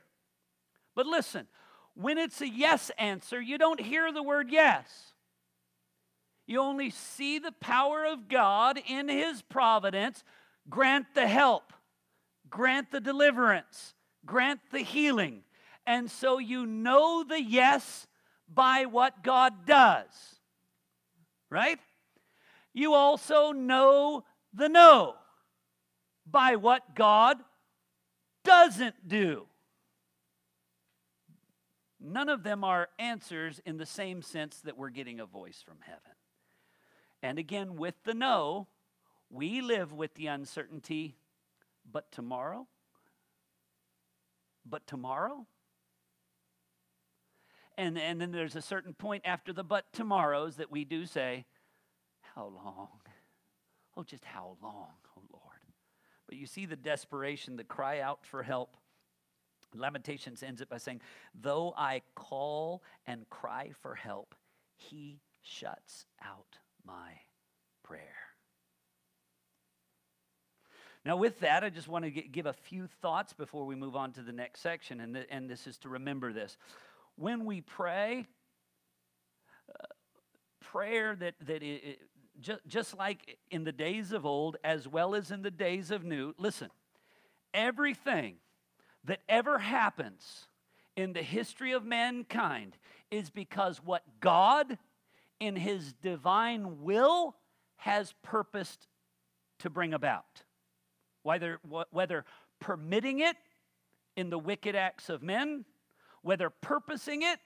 [0.95, 1.47] But listen,
[1.95, 5.11] when it's a yes answer, you don't hear the word yes.
[6.52, 10.22] You only see the power of God in His providence
[10.70, 11.72] grant the help,
[12.50, 15.44] grant the deliverance, grant the healing.
[15.88, 18.06] And so you know the yes
[18.54, 20.10] by what God does.
[21.50, 21.80] Right?
[22.74, 25.16] You also know the no
[26.30, 27.38] by what God
[28.44, 29.46] doesn't do.
[31.98, 35.78] None of them are answers in the same sense that we're getting a voice from
[35.80, 36.12] heaven.
[37.23, 38.67] And again, with the no,
[39.29, 41.15] we live with the uncertainty,
[41.89, 42.67] but tomorrow?
[44.65, 45.45] But tomorrow?
[47.77, 51.45] And, and then there's a certain point after the but tomorrows that we do say,
[52.36, 52.89] How long?
[53.95, 55.43] Oh, just how long, oh Lord.
[56.27, 58.77] But you see the desperation, the cry out for help.
[59.73, 61.01] Lamentations ends it by saying,
[61.39, 64.36] Though I call and cry for help,
[64.75, 67.12] he shuts out my
[67.84, 68.02] prayer.
[71.04, 74.12] Now, with that, I just want to give a few thoughts before we move on
[74.13, 76.58] to the next section, and, and this is to remember this.
[77.15, 78.28] When we pray,
[79.67, 79.86] uh,
[80.60, 82.00] prayer that, that it, it,
[82.39, 86.04] just, just like in the days of old, as well as in the days of
[86.04, 86.70] new, listen,
[87.54, 88.36] everything
[89.06, 90.46] that ever happens
[90.96, 92.78] in the history of mankind
[93.10, 94.78] is because what God,
[95.41, 97.36] in His divine will,
[97.77, 98.88] has purposed
[99.60, 100.43] to bring about.
[101.23, 102.25] Whether, whether
[102.60, 103.36] permitting it
[104.15, 105.65] in the wicked acts of men,
[106.21, 107.39] whether purposing it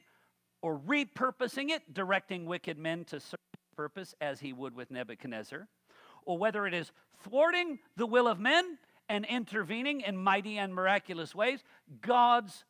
[0.62, 3.40] or repurposing it, directing wicked men to serve
[3.76, 5.68] purpose as he would with Nebuchadnezzar,
[6.26, 6.92] or whether it is
[7.24, 8.78] thwarting the will of men
[9.08, 11.64] and intervening in mighty and miraculous ways,
[12.02, 12.66] God's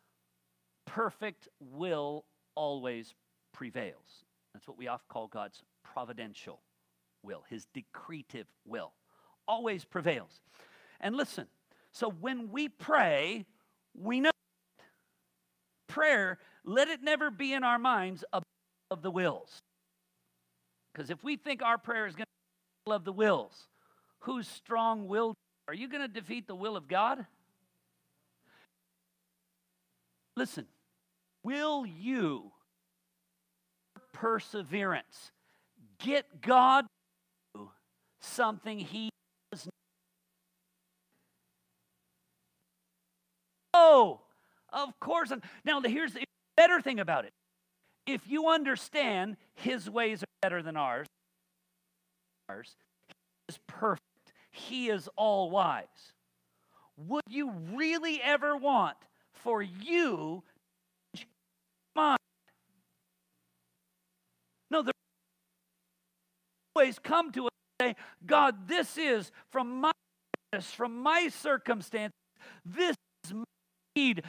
[0.86, 3.14] perfect will always
[3.54, 4.25] prevails.
[4.56, 6.62] That's what we often call God's providential
[7.22, 8.94] will, his decretive will.
[9.50, 10.40] Always prevails.
[11.02, 11.48] And listen,
[11.92, 13.46] so when we pray,
[13.94, 14.32] we know
[15.88, 18.44] prayer, let it never be in our minds of
[19.02, 19.60] the wills.
[20.94, 23.68] Because if we think our prayer is going to be of the wills,
[24.20, 25.34] whose strong will
[25.68, 27.26] are you going to defeat the will of God?
[30.38, 30.66] Listen,
[31.44, 32.54] will you
[34.16, 35.32] perseverance
[36.00, 36.86] get God
[38.22, 39.10] something he
[39.52, 39.68] does
[43.74, 44.22] Oh,
[44.72, 45.34] of course.
[45.66, 46.24] Now, here's the
[46.56, 47.34] better thing about it.
[48.08, 51.08] If you understand his ways are better than ours,
[52.48, 52.76] ours,
[53.50, 54.02] is perfect.
[54.50, 56.14] He is all wise.
[56.96, 58.96] Would you really ever want
[59.34, 60.44] for you
[61.18, 61.24] to
[61.96, 62.20] mind?
[64.72, 64.94] No, there
[66.76, 69.92] always come to us and say, God, this is from my
[70.62, 72.14] from my circumstance.
[72.64, 73.44] This is my
[73.96, 74.24] need.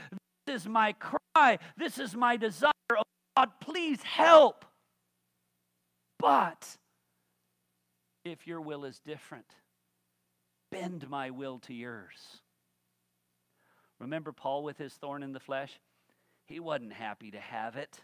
[0.47, 1.59] This is my cry.
[1.77, 2.73] This is my desire.
[2.93, 3.03] Oh
[3.37, 4.65] God, please help.
[6.19, 6.77] But
[8.25, 9.47] if your will is different,
[10.73, 12.41] bend my will to yours.
[14.01, 15.79] Remember Paul with his thorn in the flesh?
[16.47, 18.01] He wasn't happy to have it.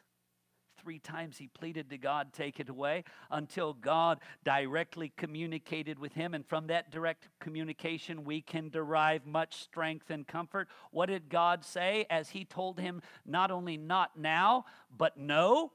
[0.83, 6.35] Three times he pleaded to God, take it away, until God directly communicated with him.
[6.35, 10.69] And from that direct communication, we can derive much strength and comfort.
[10.91, 14.65] What did God say as he told him, not only not now,
[14.97, 15.73] but no?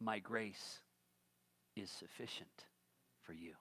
[0.00, 0.80] My grace
[1.76, 2.64] is sufficient
[3.22, 3.54] for you.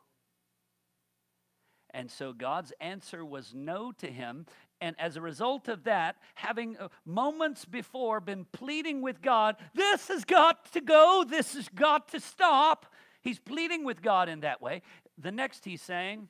[1.97, 4.45] And so God's answer was no to him.
[4.79, 10.07] And as a result of that, having uh, moments before been pleading with God, this
[10.09, 12.85] has got to go, this has got to stop.
[13.23, 14.83] He's pleading with God in that way.
[15.17, 16.29] The next he's saying,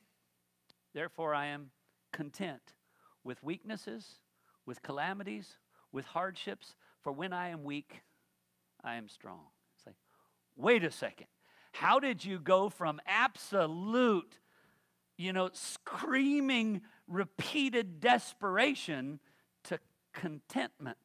[0.94, 1.72] Therefore I am
[2.14, 2.74] content
[3.26, 4.08] with weaknesses,
[4.66, 5.58] with calamities,
[5.92, 8.04] with hardships, for when I am weak,
[8.86, 9.42] I am strong.
[9.76, 9.98] It's like,
[10.56, 11.28] wait a second.
[11.74, 14.40] How did you go from absolute,
[15.18, 19.20] you know, screaming, repeated desperation
[19.66, 19.80] to
[20.14, 20.98] contentment?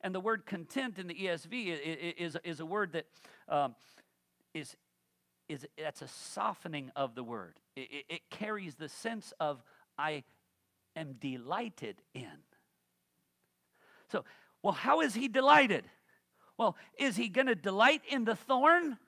[0.00, 3.06] And the word content in the ESV is, is a word that
[3.48, 3.74] um,
[4.54, 4.76] is
[5.48, 7.58] is that's a softening of the word.
[7.74, 9.62] It, it, it carries the sense of
[9.96, 10.24] I
[10.94, 12.44] am delighted in.
[14.12, 14.24] So,
[14.62, 15.84] well, how is he delighted?
[16.56, 18.98] Well, is he going to delight in the thorn?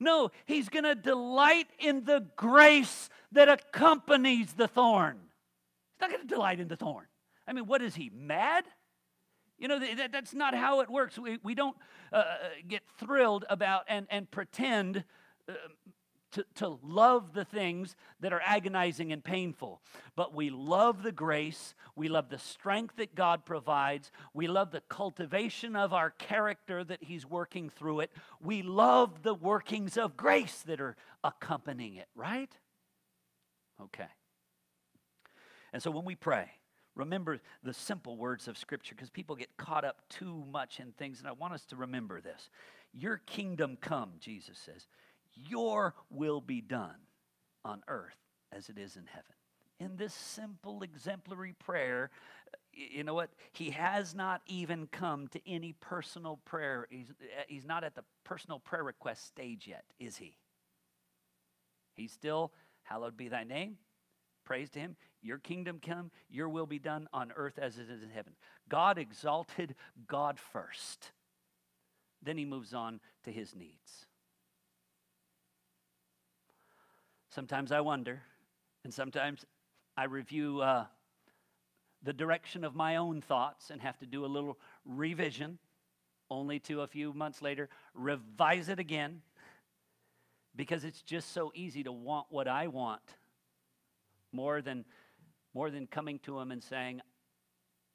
[0.00, 5.18] No, he's going to delight in the grace that accompanies the thorn.
[5.18, 7.04] He's not going to delight in the thorn.
[7.46, 8.64] I mean, what is he, mad?
[9.58, 11.18] You know, that, that's not how it works.
[11.18, 11.76] We, we don't
[12.12, 12.24] uh, uh,
[12.66, 15.04] get thrilled about and, and pretend
[15.48, 15.52] uh,
[16.32, 19.80] to, to love the things that are agonizing and painful.
[20.16, 21.74] But we love the grace.
[21.96, 24.10] We love the strength that God provides.
[24.34, 28.10] We love the cultivation of our character that He's working through it.
[28.40, 32.52] We love the workings of grace that are accompanying it, right?
[33.80, 34.08] Okay.
[35.72, 36.50] And so when we pray,
[36.94, 41.18] remember the simple words of Scripture because people get caught up too much in things,
[41.18, 42.50] and I want us to remember this.
[42.92, 44.86] Your kingdom come, Jesus says.
[45.48, 46.96] Your will be done
[47.64, 48.16] on earth
[48.52, 49.32] as it is in heaven.
[49.78, 52.10] In this simple, exemplary prayer,
[52.72, 53.30] you know what?
[53.52, 56.86] He has not even come to any personal prayer.
[56.90, 60.36] He's, eh, he's not at the personal prayer request stage yet, is he?
[61.94, 63.78] He's still, hallowed be thy name.
[64.44, 64.96] Praise to him.
[65.22, 68.34] Your kingdom come, your will be done on earth as it is in heaven.
[68.68, 69.74] God exalted
[70.06, 71.12] God first.
[72.22, 74.06] Then he moves on to his needs.
[77.30, 78.22] Sometimes I wonder,
[78.84, 79.44] and sometimes
[79.96, 80.86] I review uh,
[82.02, 85.58] the direction of my own thoughts and have to do a little revision,
[86.30, 89.22] only to a few months later revise it again
[90.56, 93.02] because it's just so easy to want what I want
[94.32, 94.84] more than
[95.52, 97.00] more than coming to him and saying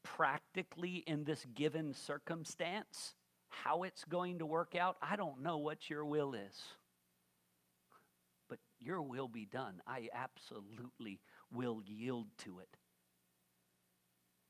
[0.04, 3.16] practically in this given circumstance
[3.48, 6.64] how it's going to work out I don't know what your will is
[8.86, 9.82] your will be done.
[9.88, 11.20] I absolutely
[11.52, 12.78] will yield to it.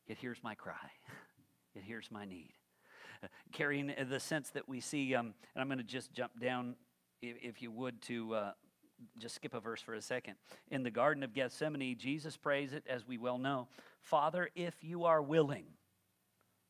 [0.08, 0.92] Yet here's my cry.
[1.76, 2.52] Yet here's my need.
[3.24, 6.76] Uh, carrying the sense that we see, um, and I'm going to just jump down,
[7.22, 8.52] if, if you would, to uh,
[9.18, 10.36] just skip a verse for a second.
[10.70, 13.70] In the Garden of Gethsemane, Jesus prays it, as we well know
[14.02, 15.66] Father, if you are willing,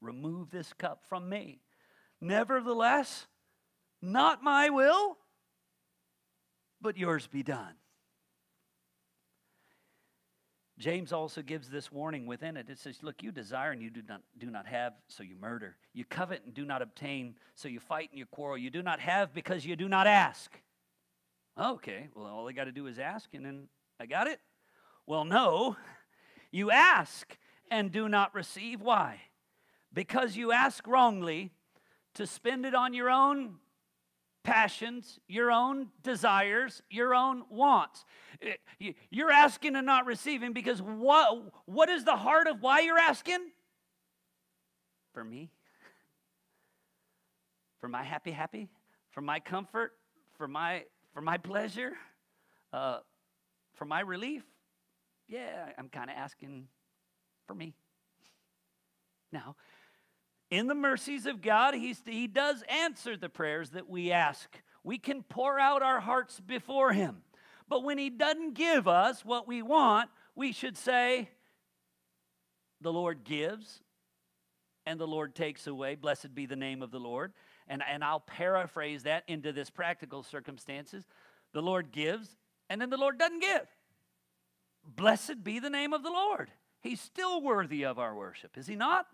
[0.02, 1.62] remove this cup from me.
[2.22, 3.26] Nevertheless,
[4.04, 5.18] not my will,
[6.86, 7.74] but yours be done.
[10.78, 12.70] James also gives this warning within it.
[12.70, 15.78] It says, Look, you desire and you do not, do not have, so you murder.
[15.96, 18.56] You covet and do not obtain, so you fight and you quarrel.
[18.56, 20.52] You do not have because you do not ask.
[21.60, 23.68] Okay, well, all I got to do is ask, and then
[24.00, 24.40] I got it?
[25.08, 25.76] Well, no.
[26.52, 27.36] You ask
[27.70, 28.80] and do not receive.
[28.80, 29.24] Why?
[29.92, 31.52] Because you ask wrongly
[32.14, 33.56] to spend it on your own
[34.46, 38.06] passions, your own desires, your own wants.
[38.42, 42.98] Eh, you're asking and not receiving because what, what is the heart of why you're
[42.98, 43.50] asking?
[45.14, 45.52] For me?
[47.82, 48.70] For my happy, happy?
[49.12, 49.94] For my comfort?
[50.38, 50.84] For my,
[51.14, 51.94] for my pleasure?
[52.72, 53.00] Uh,
[53.74, 54.44] for my relief?
[55.28, 56.68] Yeah, I'm kind of asking
[57.48, 57.74] for me.
[59.32, 59.56] Now,
[60.56, 64.50] in the mercies of God, he's, he does answer the prayers that we ask.
[64.84, 67.18] We can pour out our hearts before Him.
[67.68, 71.30] But when He doesn't give us what we want, we should say,
[72.80, 73.82] The Lord gives
[74.86, 75.96] and the Lord takes away.
[75.96, 77.34] Blessed be the name of the Lord.
[77.68, 81.06] And, and I'll paraphrase that into this practical circumstances.
[81.52, 82.38] The Lord gives,
[82.70, 83.68] and then the Lord doesn't give.
[84.86, 86.52] Blessed be the name of the Lord.
[86.80, 89.08] He's still worthy of our worship, is he not?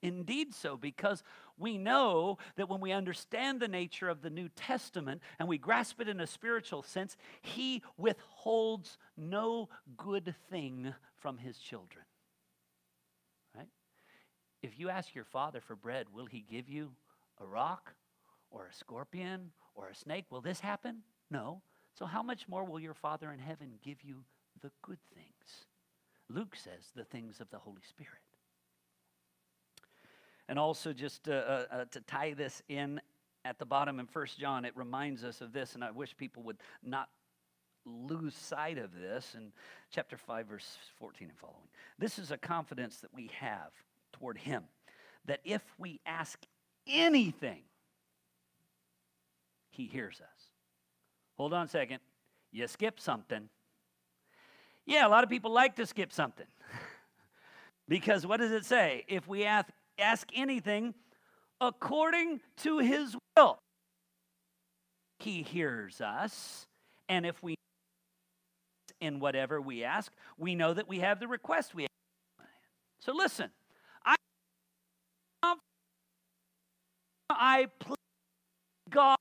[0.00, 1.24] Indeed, so, because
[1.56, 6.00] we know that when we understand the nature of the New Testament and we grasp
[6.00, 12.04] it in a spiritual sense, He withholds no good thing from His children.
[13.56, 13.68] Right?
[14.62, 16.92] If you ask your father for bread, will He give you
[17.40, 17.94] a rock
[18.50, 20.26] or a scorpion or a snake?
[20.30, 20.98] Will this happen?
[21.28, 21.62] No.
[21.98, 24.24] So, how much more will your Father in heaven give you
[24.62, 25.66] the good things?
[26.28, 28.20] Luke says, the things of the Holy Spirit.
[30.48, 33.00] And also, just uh, uh, uh, to tie this in
[33.44, 36.42] at the bottom in First John, it reminds us of this, and I wish people
[36.44, 37.08] would not
[37.84, 39.52] lose sight of this in
[39.90, 41.68] chapter 5, verse 14 and following.
[41.98, 43.70] This is a confidence that we have
[44.12, 44.64] toward Him
[45.28, 46.38] that if we ask
[46.86, 47.62] anything,
[49.70, 50.50] he hears us.
[51.36, 52.00] Hold on a second.
[52.50, 53.48] You skip something.
[54.86, 56.46] Yeah, a lot of people like to skip something.
[57.88, 59.04] because what does it say?
[59.06, 59.68] If we ask,
[59.98, 60.94] ask anything
[61.60, 63.58] according to his will,
[65.18, 66.66] he hears us.
[67.08, 67.56] And if we
[69.00, 72.46] in whatever we ask, we know that we have the request we have.
[73.00, 73.50] So listen,
[74.04, 74.16] I
[77.30, 77.96] I plead
[78.90, 79.16] God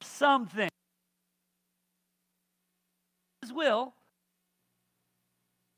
[0.00, 0.68] something.
[3.42, 3.94] His will,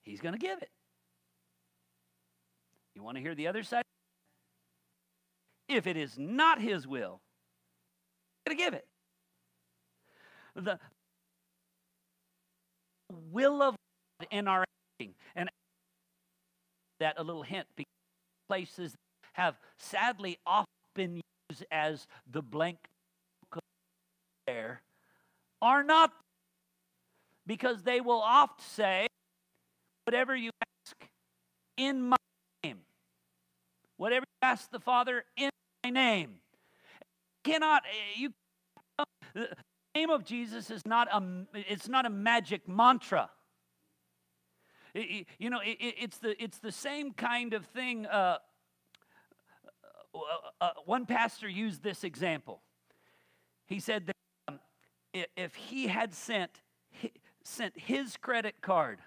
[0.02, 0.68] He's going to give it.
[2.94, 3.84] You want to hear the other side?
[5.74, 7.20] If it is not His will,
[8.46, 8.86] to give it.
[10.54, 10.78] The
[13.32, 13.74] will of
[14.20, 14.64] God in our
[15.00, 15.14] acting.
[15.34, 15.48] And
[17.00, 17.90] that a little hint because
[18.48, 18.94] places
[19.32, 21.20] have sadly often been
[21.50, 22.78] used as the blank
[24.46, 24.82] there
[25.62, 26.12] are not
[27.46, 29.06] because they will oft say
[30.04, 30.50] whatever you
[30.86, 31.08] ask
[31.76, 32.16] in my
[32.62, 32.80] name
[33.96, 35.48] whatever you ask the father in
[35.84, 36.36] my name.
[37.44, 38.32] Cannot eh, you
[39.34, 39.48] the
[39.94, 41.22] name of jesus is not a
[41.54, 43.30] it's not a magic mantra.
[44.94, 48.38] You know it's the it's the same kind of thing uh,
[50.14, 50.18] uh,
[50.60, 52.62] uh, one pastor used this example.
[53.66, 54.16] He said that
[54.48, 54.60] um,
[55.36, 56.62] if he had sent
[57.42, 59.00] sent his credit card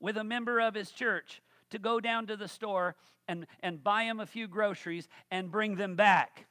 [0.00, 2.96] with a member of his church to go down to the store
[3.26, 6.46] and, and buy him a few groceries and bring them back.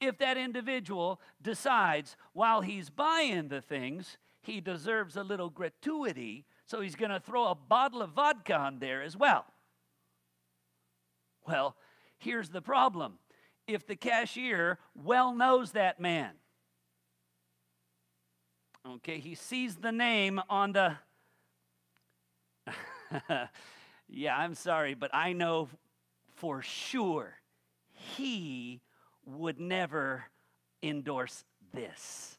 [0.00, 6.80] If that individual decides while he's buying the things, he deserves a little gratuity, so
[6.80, 9.46] he's going to throw a bottle of vodka on there as well.
[11.46, 11.76] Well,
[12.18, 13.18] here's the problem.
[13.68, 16.32] If the cashier well knows that man,
[18.84, 20.96] Okay, he sees the name on the.
[24.12, 25.68] yeah, I'm sorry, but I know
[26.36, 27.34] for sure
[27.92, 28.80] he
[29.24, 30.24] would never
[30.82, 32.38] endorse this.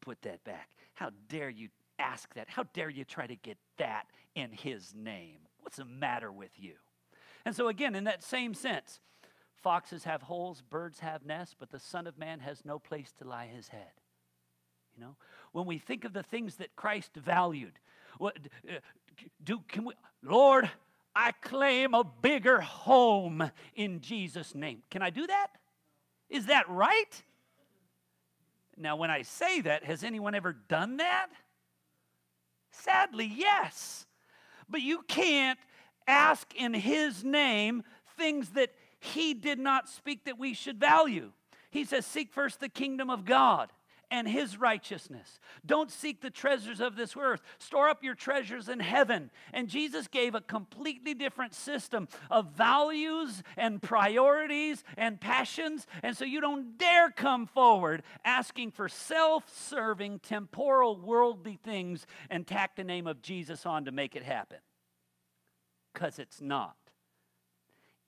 [0.00, 0.70] Put that back.
[0.94, 2.48] How dare you ask that?
[2.48, 5.38] How dare you try to get that in his name?
[5.60, 6.74] What's the matter with you?
[7.44, 9.00] And so, again, in that same sense,
[9.62, 13.28] foxes have holes, birds have nests, but the Son of Man has no place to
[13.28, 13.92] lie his head.
[14.96, 15.16] You know,
[15.52, 17.78] when we think of the things that Christ valued,
[18.18, 18.36] what
[18.68, 18.74] uh,
[19.42, 20.70] do can we Lord,
[21.14, 24.82] I claim a bigger home in Jesus name.
[24.90, 25.48] Can I do that?
[26.30, 27.22] Is that right?
[28.76, 31.28] Now when I say that, has anyone ever done that?
[32.70, 34.06] Sadly, yes.
[34.68, 35.58] But you can't
[36.06, 37.82] ask in his name
[38.16, 41.32] things that he did not speak that we should value.
[41.70, 43.70] He says, Seek first the kingdom of God
[44.12, 45.40] and his righteousness.
[45.64, 47.40] Don't seek the treasures of this earth.
[47.58, 49.30] Store up your treasures in heaven.
[49.54, 55.86] And Jesus gave a completely different system of values and priorities and passions.
[56.02, 62.46] And so you don't dare come forward asking for self serving, temporal, worldly things and
[62.46, 64.58] tack the name of Jesus on to make it happen.
[65.94, 66.76] Because it's not.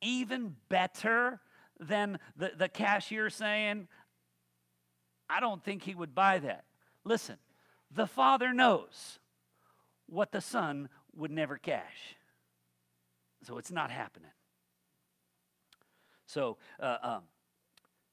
[0.02, 1.40] Even better
[1.80, 3.88] than the, the cashier saying,
[5.28, 6.64] I don't think he would buy that.
[7.04, 7.36] Listen,
[7.90, 9.18] the Father knows
[10.06, 12.16] what the Son would never cash.
[13.46, 14.30] So it's not happening.
[16.26, 17.22] So, uh, um,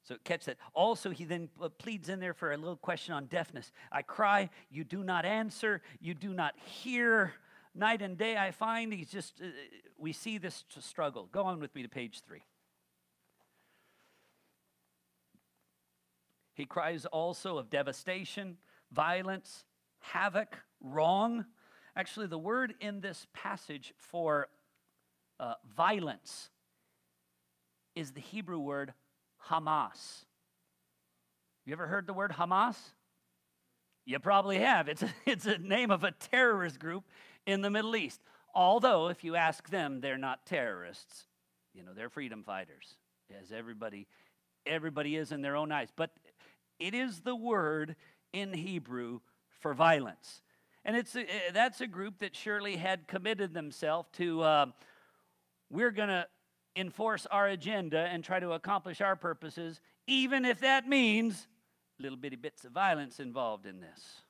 [0.04, 0.56] so catch that.
[0.74, 1.48] Also, he then
[1.78, 3.72] pleads in there for a little question on deafness.
[3.90, 7.32] I cry, you do not answer, you do not hear.
[7.74, 9.46] Night and day, I find he's just, uh,
[9.96, 11.28] we see this struggle.
[11.32, 12.42] Go on with me to page three.
[16.62, 18.56] He cries also of devastation,
[18.92, 19.64] violence,
[19.98, 21.44] havoc, wrong.
[21.96, 24.46] Actually, the word in this passage for
[25.40, 26.50] uh, violence
[27.96, 28.94] is the Hebrew word
[29.48, 30.24] Hamas.
[31.66, 32.76] You ever heard the word Hamas?
[34.04, 34.86] You probably have.
[34.86, 37.02] It's a, it's a name of a terrorist group
[37.44, 38.20] in the Middle East.
[38.54, 41.26] Although, if you ask them, they're not terrorists.
[41.74, 42.94] You know, they're freedom fighters,
[43.36, 44.06] as everybody
[44.66, 45.88] everybody is in their own eyes.
[45.94, 46.10] But
[46.82, 47.96] it is the word
[48.32, 49.20] in Hebrew
[49.60, 50.42] for violence.
[50.84, 54.66] And it's a, eh, that's a group that surely had committed themselves to uh,
[55.70, 56.26] we're going to
[56.74, 61.46] enforce our agenda and try to accomplish our purposes, even if that means
[61.98, 64.22] little bitty bits of violence involved in this.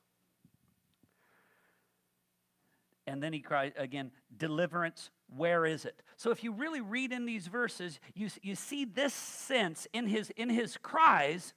[3.05, 6.01] And then he cried again, Deliverance, where is it?
[6.15, 10.29] So if you really read in these verses, you, you see this sense in his,
[10.31, 11.53] in his cries.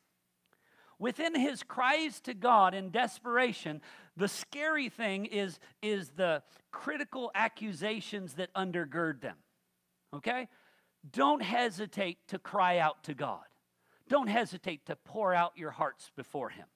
[0.99, 3.83] Within his cries to God in desperation,
[4.17, 9.37] the scary thing is, is the critical accusations that undergird them.
[10.15, 10.49] Okay?
[11.11, 13.45] Don't hesitate to cry out to God.
[14.09, 16.67] Don't hesitate to pour out your hearts before Him.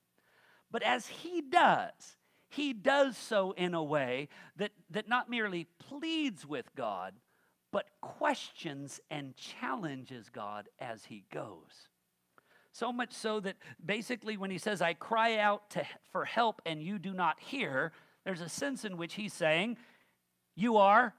[0.70, 2.16] But as He does,
[2.48, 7.14] He does so in a way that, that not merely pleads with God,
[7.72, 11.88] but questions and challenges God as He goes.
[12.72, 16.82] So much so that basically, when He says, I cry out to, for help and
[16.82, 17.92] you do not hear,
[18.24, 19.76] there's a sense in which He's saying,
[20.54, 21.14] You are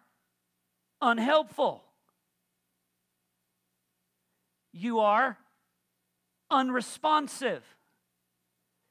[1.01, 1.83] unhelpful.
[4.73, 5.37] You are
[6.49, 7.63] unresponsive.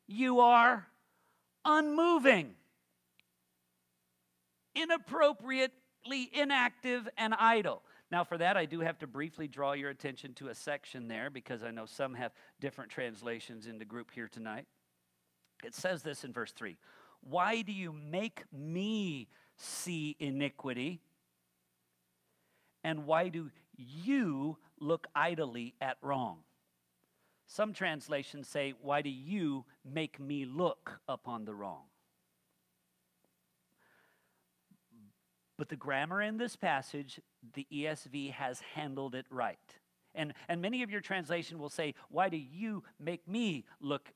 [0.07, 0.87] You are
[1.65, 2.55] unmoving,
[4.75, 7.83] inappropriately inactive, and idle.
[8.11, 11.31] Now, for that, I do have to briefly draw your attention to a section there
[11.31, 14.67] because I know some have different translations in the group here tonight.
[15.65, 16.77] It says this in verse 3
[17.21, 21.01] Why do you make me see iniquity?
[22.83, 26.39] And why do you look idly at wrong?
[27.47, 31.83] Some translations say, Why do you make me look upon the wrong?
[35.61, 37.21] But the grammar in this passage,
[37.53, 39.59] the ESV has handled it right.
[40.15, 44.11] And, and many of your translation will say, Why do you make me look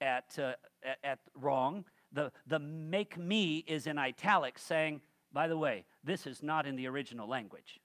[0.00, 1.84] at, uh, at, at wrong?
[2.10, 5.00] The, the make me is in italics, saying,
[5.32, 7.78] By the way, this is not in the original language.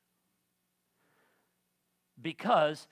[2.20, 2.88] Because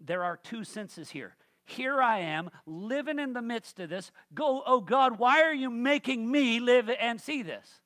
[0.00, 1.36] there are two senses here.
[1.66, 4.10] Here I am living in the midst of this.
[4.34, 7.81] Go, oh God, why are you making me live and see this?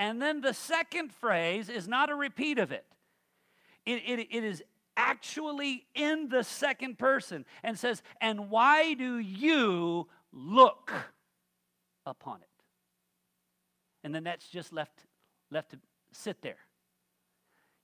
[0.00, 2.86] And then the second phrase is not a repeat of it,
[3.84, 4.62] it, it, it is
[4.96, 10.90] actually in the second person and says, And why do you look
[12.06, 12.48] upon it?
[14.02, 15.04] And then that's just left,
[15.50, 15.78] left to
[16.12, 16.60] sit there.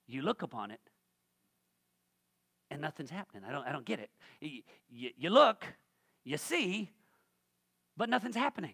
[0.07, 0.81] You look upon it,
[2.71, 3.43] and nothing's happening.
[3.47, 4.09] I don't, I don't get it.
[4.41, 5.67] You, you, you look,
[6.25, 6.91] you see,
[7.95, 8.73] but nothing's happening.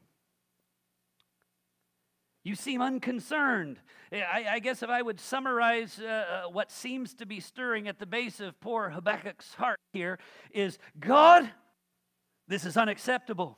[2.45, 3.79] You seem unconcerned.
[4.13, 6.07] I, I, guess if I would summarize uh,
[6.47, 10.19] uh, what seems to be stirring at the base of poor Habakkuk's heart here
[10.53, 11.51] is God,
[12.49, 13.57] this is unacceptable.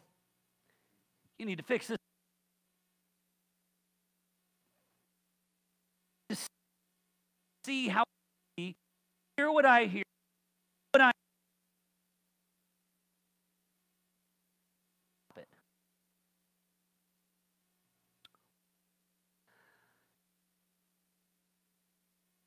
[1.39, 1.99] You need to fix this.
[7.65, 8.05] See how
[8.57, 10.05] hear what I hear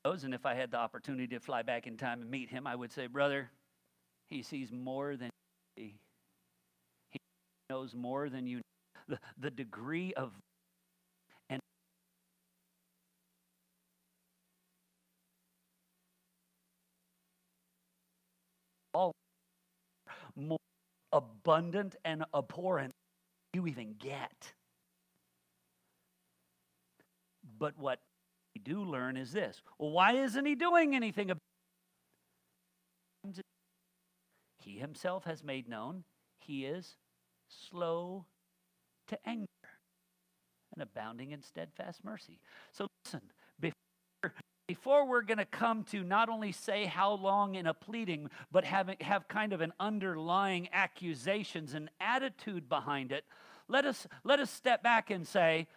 [0.07, 2.75] And if I had the opportunity to fly back in time and meet him, I
[2.75, 3.49] would say, Brother,
[4.29, 5.29] he sees more than
[5.77, 5.95] you see.
[7.11, 7.19] He
[7.69, 8.61] knows more than you know.
[9.09, 10.33] The, the degree of
[11.49, 11.61] and
[18.93, 19.13] all
[20.35, 20.57] more
[21.13, 22.93] abundant and abhorrent
[23.53, 24.53] you even get.
[27.59, 27.99] But what
[28.57, 31.41] we do learn is this well, why isn't he doing anything about
[33.37, 33.45] it?
[34.63, 36.03] He himself has made known
[36.39, 36.95] he is
[37.47, 38.25] slow
[39.07, 39.45] to anger
[40.73, 42.39] and abounding in steadfast mercy.
[42.71, 43.21] So listen,
[43.59, 44.33] before,
[44.67, 48.65] before we're going to come to not only say how long in a pleading, but
[48.65, 53.23] have, have kind of an underlying accusations and attitude behind it,
[53.67, 55.67] let us, let us step back and say,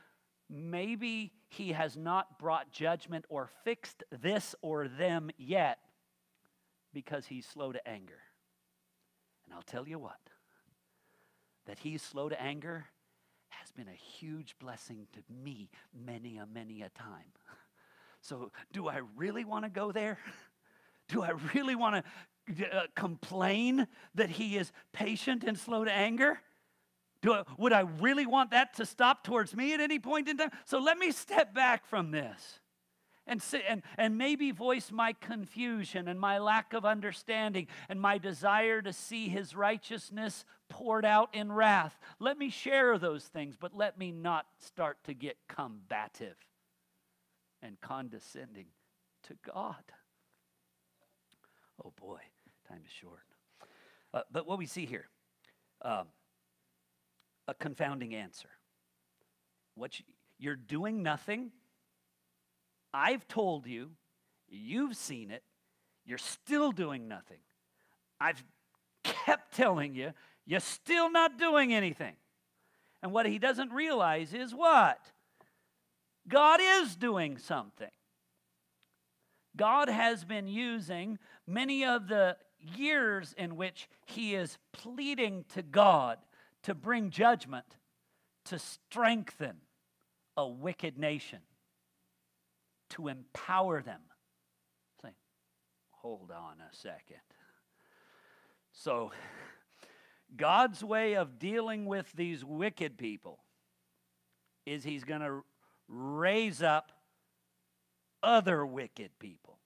[0.51, 5.79] maybe he has not brought judgment or fixed this or them yet
[6.93, 8.19] because he's slow to anger.
[9.45, 10.19] And I'll tell you what,
[11.67, 12.87] that he's slow to anger
[13.49, 17.33] has been a huge blessing to me many a many a time.
[18.23, 20.19] So, do I really want to go there?
[21.09, 22.05] Do I really want
[22.59, 26.39] to uh, complain that he is patient and slow to anger?
[27.23, 30.37] Do I, would I really want that to stop towards me at any point in
[30.37, 30.51] time?
[30.65, 32.61] So let me step back from this
[33.27, 38.19] and, sit, and, and maybe voice my confusion and my lack of understanding and my
[38.19, 41.99] desire to see his righteousness poured out in wrath.
[42.19, 46.37] Let me share those things, but let me not start to get combative
[47.63, 48.67] and condescending
[49.25, 49.85] to God.
[51.85, 52.19] Oh boy,
[52.69, 53.23] time is short.
[54.13, 55.09] Uh, but what we see here.
[55.83, 56.07] Um,
[57.51, 58.49] a confounding answer.
[59.75, 60.05] What you,
[60.39, 61.51] you're doing nothing,
[62.95, 63.91] I've told you,
[64.49, 65.43] you've seen it,
[66.07, 67.41] you're still doing nothing.
[68.21, 68.43] I've
[69.03, 70.13] kept telling you,
[70.47, 72.15] you're still not doing anything.
[73.03, 74.99] And what he doesn't realize is what?
[76.29, 77.91] God is doing something.
[79.57, 82.37] God has been using many of the
[82.77, 86.19] years in which he is pleading to God
[86.63, 87.67] to bring judgment
[88.47, 89.57] to strengthen
[90.37, 91.41] a wicked nation,
[92.91, 94.01] to empower them.
[95.03, 95.11] Say,
[95.91, 97.21] hold on a second.
[98.73, 99.13] So,
[100.37, 103.41] God's way of dealing with these wicked people
[104.65, 105.43] is He's going to
[105.89, 106.93] raise up
[108.23, 109.59] other wicked people.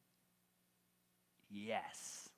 [1.51, 2.29] Yes.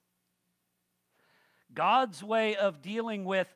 [1.72, 3.48] God's way of dealing with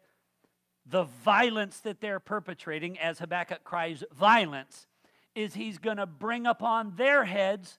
[0.90, 4.86] the violence that they're perpetrating, as Habakkuk cries, violence,
[5.34, 7.78] is he's going to bring upon their heads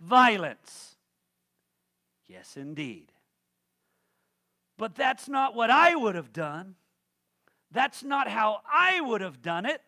[0.00, 0.96] violence.
[2.26, 3.12] Yes, indeed.
[4.78, 6.74] But that's not what I would have done.
[7.70, 9.82] That's not how I would have done it.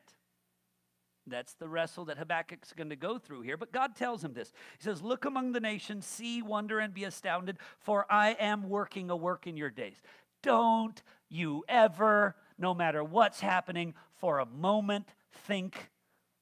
[1.26, 3.56] That's the wrestle that Habakkuk's going to go through here.
[3.56, 4.52] But God tells him this.
[4.78, 9.10] He says, Look among the nations, see, wonder, and be astounded, for I am working
[9.10, 9.96] a work in your days.
[10.42, 15.08] Don't you ever, no matter what's happening, for a moment
[15.46, 15.90] think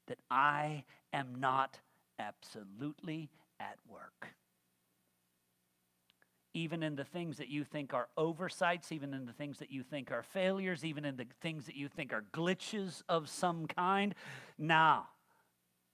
[0.06, 1.80] that I am not
[2.18, 4.34] absolutely at work
[6.54, 9.82] even in the things that you think are oversights, even in the things that you
[9.82, 14.14] think are failures, even in the things that you think are glitches of some kind.
[14.56, 15.08] Now,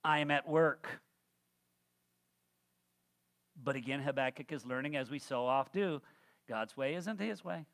[0.03, 0.87] I am at work.
[3.61, 6.01] But again, Habakkuk is learning, as we so often do,
[6.47, 7.65] God's way isn't his way.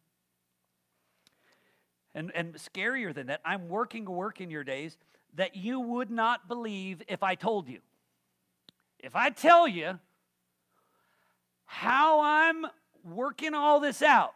[2.17, 4.97] And, and scarier than that, I'm working a work in your days
[5.35, 7.77] that you would not believe if I told you.
[8.97, 9.99] If I tell you
[11.65, 12.65] how I'm
[13.03, 14.33] working all this out,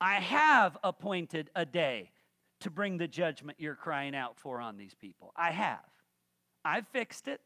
[0.00, 2.12] I have appointed a day
[2.60, 5.32] to bring the judgment you're crying out for on these people.
[5.34, 5.82] I have.
[6.64, 7.40] I've fixed it.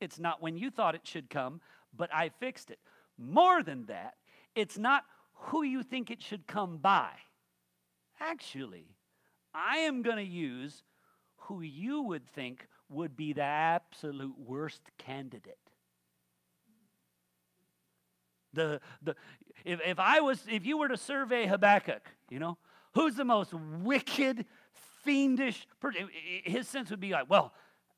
[0.00, 1.60] It's not when you thought it should come,
[1.96, 2.80] but I fixed it.
[3.16, 4.14] More than that,
[4.56, 5.04] it's not
[5.34, 7.10] who you think it should come by.
[8.22, 8.86] Actually,
[9.52, 10.84] I am going to use
[11.36, 15.58] who you would think would be the absolute worst candidate.
[18.54, 19.16] The, the,
[19.64, 22.58] if, if I was, if you were to survey Habakkuk, you know,
[22.94, 24.44] who's the most wicked,
[25.02, 26.08] fiendish person?
[26.44, 27.52] His sense would be like, well,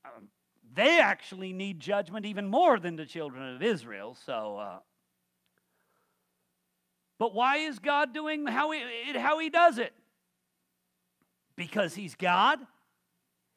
[0.04, 0.28] um,
[0.72, 4.16] they actually need judgment even more than the children of Israel.
[4.24, 4.78] So, uh,
[7.18, 8.82] but why is God doing how he,
[9.16, 9.92] how he does it?
[11.56, 12.58] Because he's God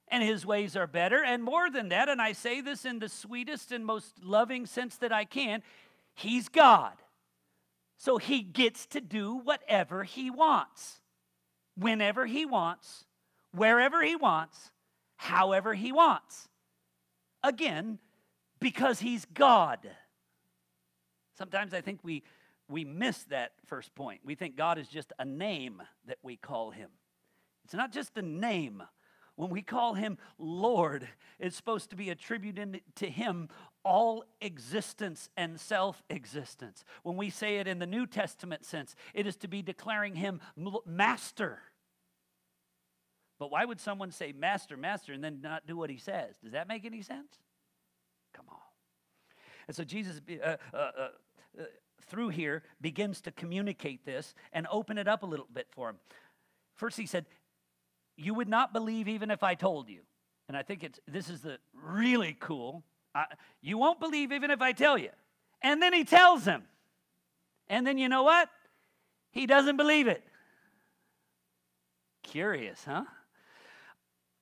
[0.10, 1.24] and his ways are better.
[1.24, 4.98] And more than that, and I say this in the sweetest and most loving sense
[4.98, 5.64] that I can,
[6.18, 6.94] He's God.
[7.98, 11.00] So he gets to do whatever he wants,
[11.76, 13.06] whenever he wants,
[13.52, 14.72] wherever he wants,
[15.16, 16.50] however he wants.
[17.44, 18.00] Again,
[18.60, 19.88] because he's God.
[21.38, 22.24] Sometimes I think we,
[22.68, 24.22] we miss that first point.
[24.26, 26.90] We think God is just a name that we call him.
[27.68, 28.82] It's not just a name.
[29.36, 31.06] When we call him Lord,
[31.38, 33.50] it's supposed to be attributed to him
[33.84, 36.86] all existence and self existence.
[37.04, 40.40] When we say it in the New Testament sense, it is to be declaring him
[40.86, 41.60] master.
[43.38, 46.36] But why would someone say master, master, and then not do what he says?
[46.42, 47.34] Does that make any sense?
[48.34, 48.58] Come on.
[49.68, 51.08] And so Jesus, uh, uh, uh,
[51.60, 51.64] uh,
[52.08, 55.98] through here, begins to communicate this and open it up a little bit for him.
[56.78, 57.26] First, he said,
[58.18, 60.02] You would not believe even if I told you.
[60.50, 62.84] And I think it's, this is the really cool
[63.18, 63.26] I,
[63.62, 65.10] you won't believe even if I tell you.
[65.64, 66.64] And then he tells him.
[67.68, 68.48] And then you know what?
[69.32, 70.24] He doesn't believe it.
[72.22, 73.06] Curious, huh?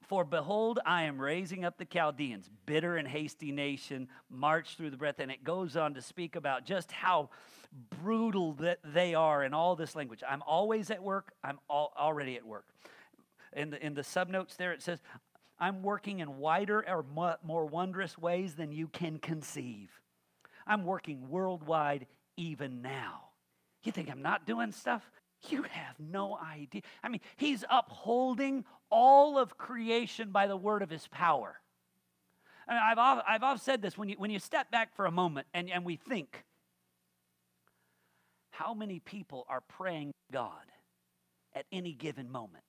[0.07, 4.97] For behold, I am raising up the Chaldeans, bitter and hasty nation, march through the
[4.97, 5.19] breath.
[5.19, 7.29] And it goes on to speak about just how
[8.03, 10.21] brutal that they are in all this language.
[10.27, 12.65] I'm always at work, I'm already at work.
[13.55, 14.99] In the, in the subnotes there, it says,
[15.57, 17.05] I'm working in wider or
[17.41, 19.89] more wondrous ways than you can conceive.
[20.67, 23.29] I'm working worldwide even now.
[23.83, 25.09] You think I'm not doing stuff?
[25.47, 26.81] You have no idea.
[27.01, 31.61] I mean, he's upholding all of creation by the word of his power.
[32.67, 35.69] I've, I've often said this when you, when you step back for a moment and,
[35.69, 36.43] and we think,
[38.49, 40.65] how many people are praying God
[41.53, 42.64] at any given moment?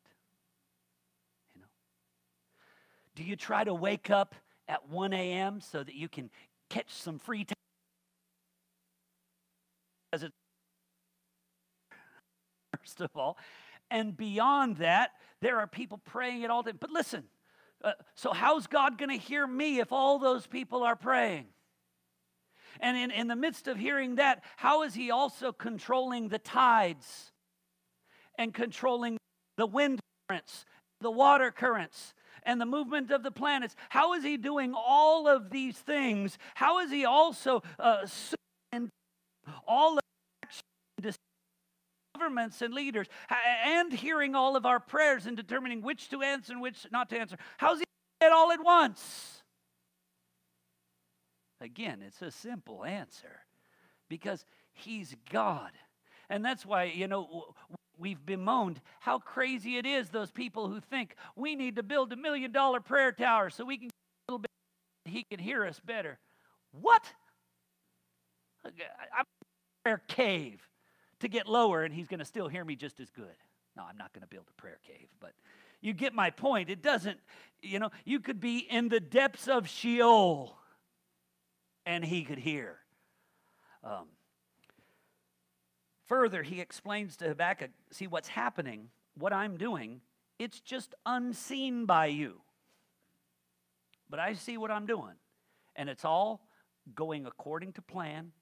[3.16, 4.36] Do you try to wake up
[4.68, 5.60] at 1 a.m.
[5.60, 6.30] so that you can
[6.68, 7.54] catch some free time.
[12.78, 13.38] First of all.
[13.90, 15.10] And beyond that,
[15.40, 16.72] there are people praying at all day.
[16.78, 17.24] But listen,
[17.84, 21.46] uh, so how's God going to hear me if all those people are praying?
[22.80, 27.32] And in, in the midst of hearing that, how is He also controlling the tides
[28.38, 29.18] and controlling
[29.56, 30.64] the wind currents,
[31.00, 32.12] the water currents,
[32.46, 33.76] and the movement of the planets?
[33.90, 36.38] How is He doing all of these things?
[36.54, 38.06] How is He also uh,
[39.66, 40.00] all of
[42.14, 43.08] governments and leaders
[43.66, 47.18] and hearing all of our prayers and determining which to answer and which not to
[47.18, 47.36] answer?
[47.58, 47.84] How's He
[48.22, 49.42] it all at once?
[51.60, 53.44] Again, it's a simple answer
[54.08, 55.72] because He's God.
[56.28, 57.54] And that's why, you know,
[57.98, 62.16] we've bemoaned how crazy it is, those people who think we need to build a
[62.16, 64.50] million dollar prayer tower so we can a little bit,
[65.04, 66.18] He can hear us better.
[66.72, 67.04] What?
[68.64, 68.72] I'm
[69.20, 70.60] a prayer cave
[71.20, 73.36] to get lower and He's going to still hear me just as good.
[73.76, 75.32] No, I'm not going to build a prayer cave, but
[75.80, 76.70] you get my point.
[76.70, 77.18] It doesn't,
[77.60, 80.56] you know, you could be in the depths of Sheol
[81.84, 82.78] and he could hear.
[83.84, 84.08] Um,
[86.06, 88.88] further, he explains to Habakkuk see what's happening,
[89.18, 90.00] what I'm doing,
[90.38, 92.40] it's just unseen by you.
[94.08, 95.14] But I see what I'm doing.
[95.74, 96.46] And it's all
[96.94, 98.32] going according to plan,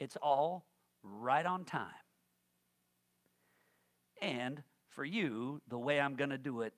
[0.00, 0.64] it's all
[1.02, 1.88] right on time.
[4.20, 6.74] And for you, the way I'm going to do it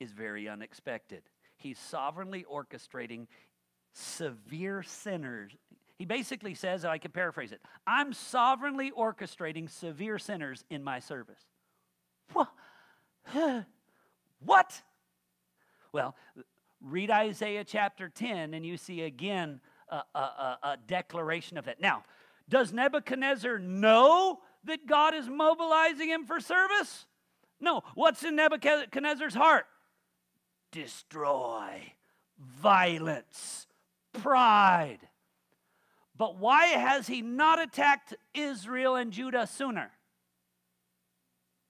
[0.00, 1.22] is very unexpected.
[1.56, 3.26] He's sovereignly orchestrating
[3.92, 5.52] severe sinners.
[6.04, 11.00] He basically says, and I can paraphrase it I'm sovereignly orchestrating severe sinners in my
[11.00, 11.40] service.
[12.34, 12.50] What?
[14.44, 14.82] what?
[15.92, 16.14] Well,
[16.82, 21.80] read Isaiah chapter 10 and you see again a, a, a, declaration of that.
[21.80, 22.04] Now,
[22.50, 27.06] does Nebuchadnezzar know that God is mobilizing him for service?
[27.60, 27.80] No.
[27.94, 29.64] What's in Nebuchadnezzar's heart?
[30.70, 31.94] Destroy,
[32.38, 33.66] violence,
[34.12, 34.98] pride.
[36.16, 39.90] But why has he not attacked Israel and Judah sooner?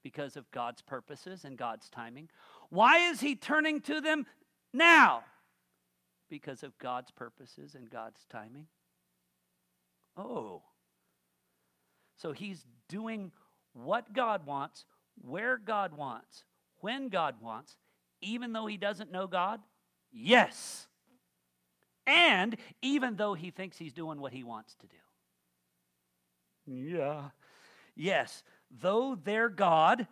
[0.03, 2.28] Because of God's purposes and God's timing.
[2.68, 4.26] Why is he turning to them
[4.72, 5.24] now?
[6.28, 8.66] Because of God's purposes and God's timing.
[10.16, 10.62] Oh.
[12.16, 13.32] So he's doing
[13.72, 14.84] what God wants,
[15.22, 16.45] where God wants,
[16.80, 17.76] when God wants,
[18.20, 19.61] even though he doesn't know God?
[20.12, 20.86] Yes.
[22.07, 24.97] And even though he thinks he's doing what he wants to do.
[26.67, 27.31] Yeah.
[27.97, 30.07] Yes, though their God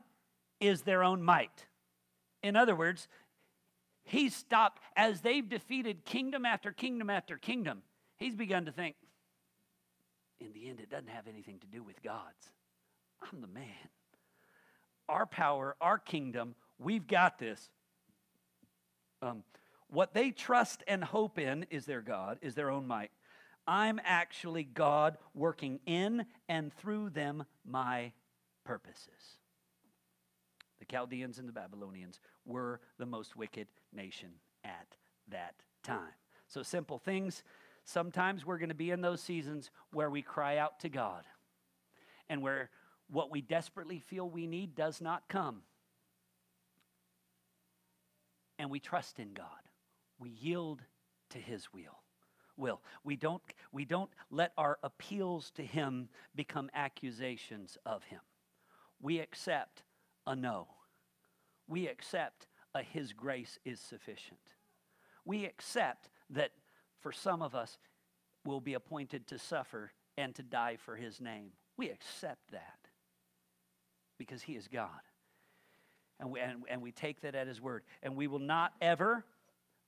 [0.61, 1.66] is their own might.
[2.43, 3.09] In other words,
[4.05, 7.82] he's stopped as they've defeated kingdom after kingdom after kingdom.
[8.16, 8.95] He's begun to think,
[10.40, 12.53] in the end, it doesn't have anything to do with God's.
[13.22, 13.64] I'm the man.
[15.09, 17.70] Our power, our kingdom, we've got this.
[19.20, 19.45] Um,
[19.93, 23.11] what they trust and hope in is their God, is their own might.
[23.66, 28.12] I'm actually God working in and through them my
[28.64, 29.36] purposes.
[30.78, 34.30] The Chaldeans and the Babylonians were the most wicked nation
[34.64, 34.97] at
[35.28, 36.14] that time.
[36.49, 37.45] So, simple things.
[37.84, 41.24] Sometimes we're going to be in those seasons where we cry out to God
[42.30, 42.70] and where
[43.11, 45.62] what we desperately feel we need does not come.
[48.59, 49.47] And we trust in God
[50.22, 50.80] we yield
[51.30, 51.98] to his will
[52.56, 52.80] will.
[53.02, 53.42] We don't
[53.72, 58.20] we don't let our appeals to him become accusations of him.
[59.00, 59.82] We accept
[60.26, 60.68] a no.
[61.66, 64.38] We accept a his grace is sufficient.
[65.24, 66.52] We accept that
[67.00, 67.78] for some of us
[68.44, 71.50] will be appointed to suffer and to die for his name.
[71.76, 72.78] We accept that
[74.18, 75.00] because he is god.
[76.20, 77.82] And we, and, and we take that at his word.
[78.02, 79.24] And we will not ever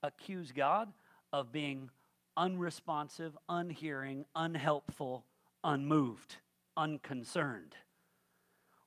[0.03, 0.91] accuse God
[1.31, 1.89] of being
[2.37, 5.25] unresponsive, unhearing, unhelpful,
[5.63, 6.37] unmoved,
[6.77, 7.75] unconcerned.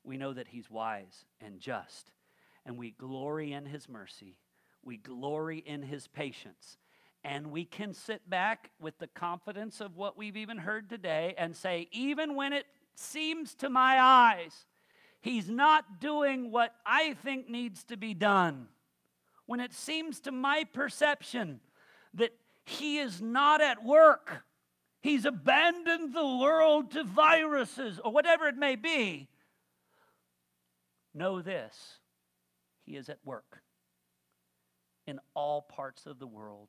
[0.04, 2.12] We know that He's wise and just,
[2.64, 4.36] and we glory in His mercy.
[4.84, 6.78] We glory in His patience.
[7.24, 11.56] And we can sit back with the confidence of what we've even heard today and
[11.56, 14.66] say, even when it seems to my eyes,
[15.20, 18.68] He's not doing what I think needs to be done
[19.48, 21.58] when it seems to my perception
[22.12, 22.34] that
[22.66, 24.44] he is not at work,
[25.00, 29.26] he's abandoned the world to viruses or whatever it may be,
[31.14, 31.96] know this
[32.84, 33.62] he is at work
[35.06, 36.68] in all parts of the world,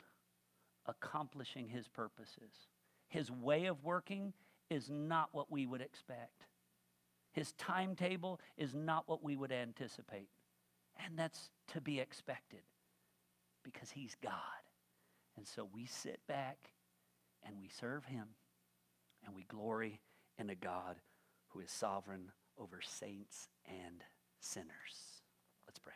[0.86, 2.70] accomplishing his purposes.
[3.10, 4.32] His way of working
[4.70, 6.46] is not what we would expect.
[7.34, 10.30] His timetable is not what we would anticipate.
[11.06, 12.62] And that's to be expected
[13.64, 14.34] because He's God.
[15.38, 16.58] And so we sit back
[17.44, 18.28] and we serve Him
[19.26, 20.02] and we glory
[20.38, 20.98] in a God
[21.50, 24.04] who is sovereign over saints and
[24.40, 25.24] sinners.
[25.68, 25.94] Let's pray.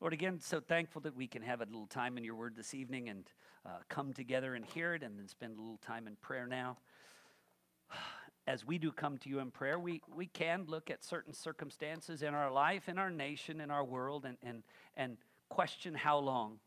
[0.00, 2.74] Lord, again, so thankful that we can have a little time in your word this
[2.74, 3.30] evening and
[3.66, 6.78] uh, come together and hear it and then spend a little time in prayer now.
[8.50, 12.20] As we do come to you in prayer, we, we can look at certain circumstances
[12.20, 14.64] in our life, in our nation, in our world, and, and,
[14.96, 16.58] and question how long.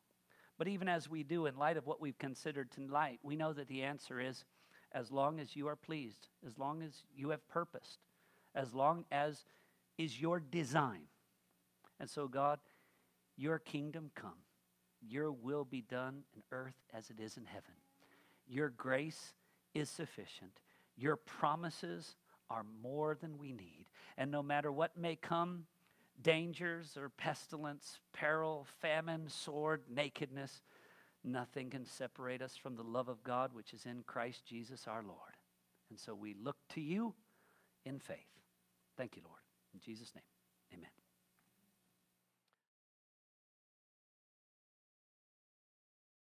[0.57, 3.67] But even as we do, in light of what we've considered tonight, we know that
[3.67, 4.45] the answer is
[4.93, 7.99] as long as you are pleased, as long as you have purposed,
[8.55, 9.43] as long as
[9.97, 11.01] is your design.
[11.99, 12.59] And so, God,
[13.35, 14.39] your kingdom come,
[15.05, 17.73] your will be done in earth as it is in heaven.
[18.47, 19.33] Your grace
[19.73, 20.61] is sufficient.
[20.95, 22.15] Your promises
[22.49, 23.85] are more than we need.
[24.17, 25.65] And no matter what may come,
[26.21, 30.61] dangers or pestilence, peril, famine, sword, nakedness,
[31.23, 35.03] nothing can separate us from the love of God which is in Christ Jesus our
[35.03, 35.37] Lord.
[35.89, 37.13] And so we look to you
[37.85, 38.17] in faith.
[38.97, 39.41] Thank you, Lord.
[39.73, 40.23] In Jesus' name,
[40.73, 41.02] amen.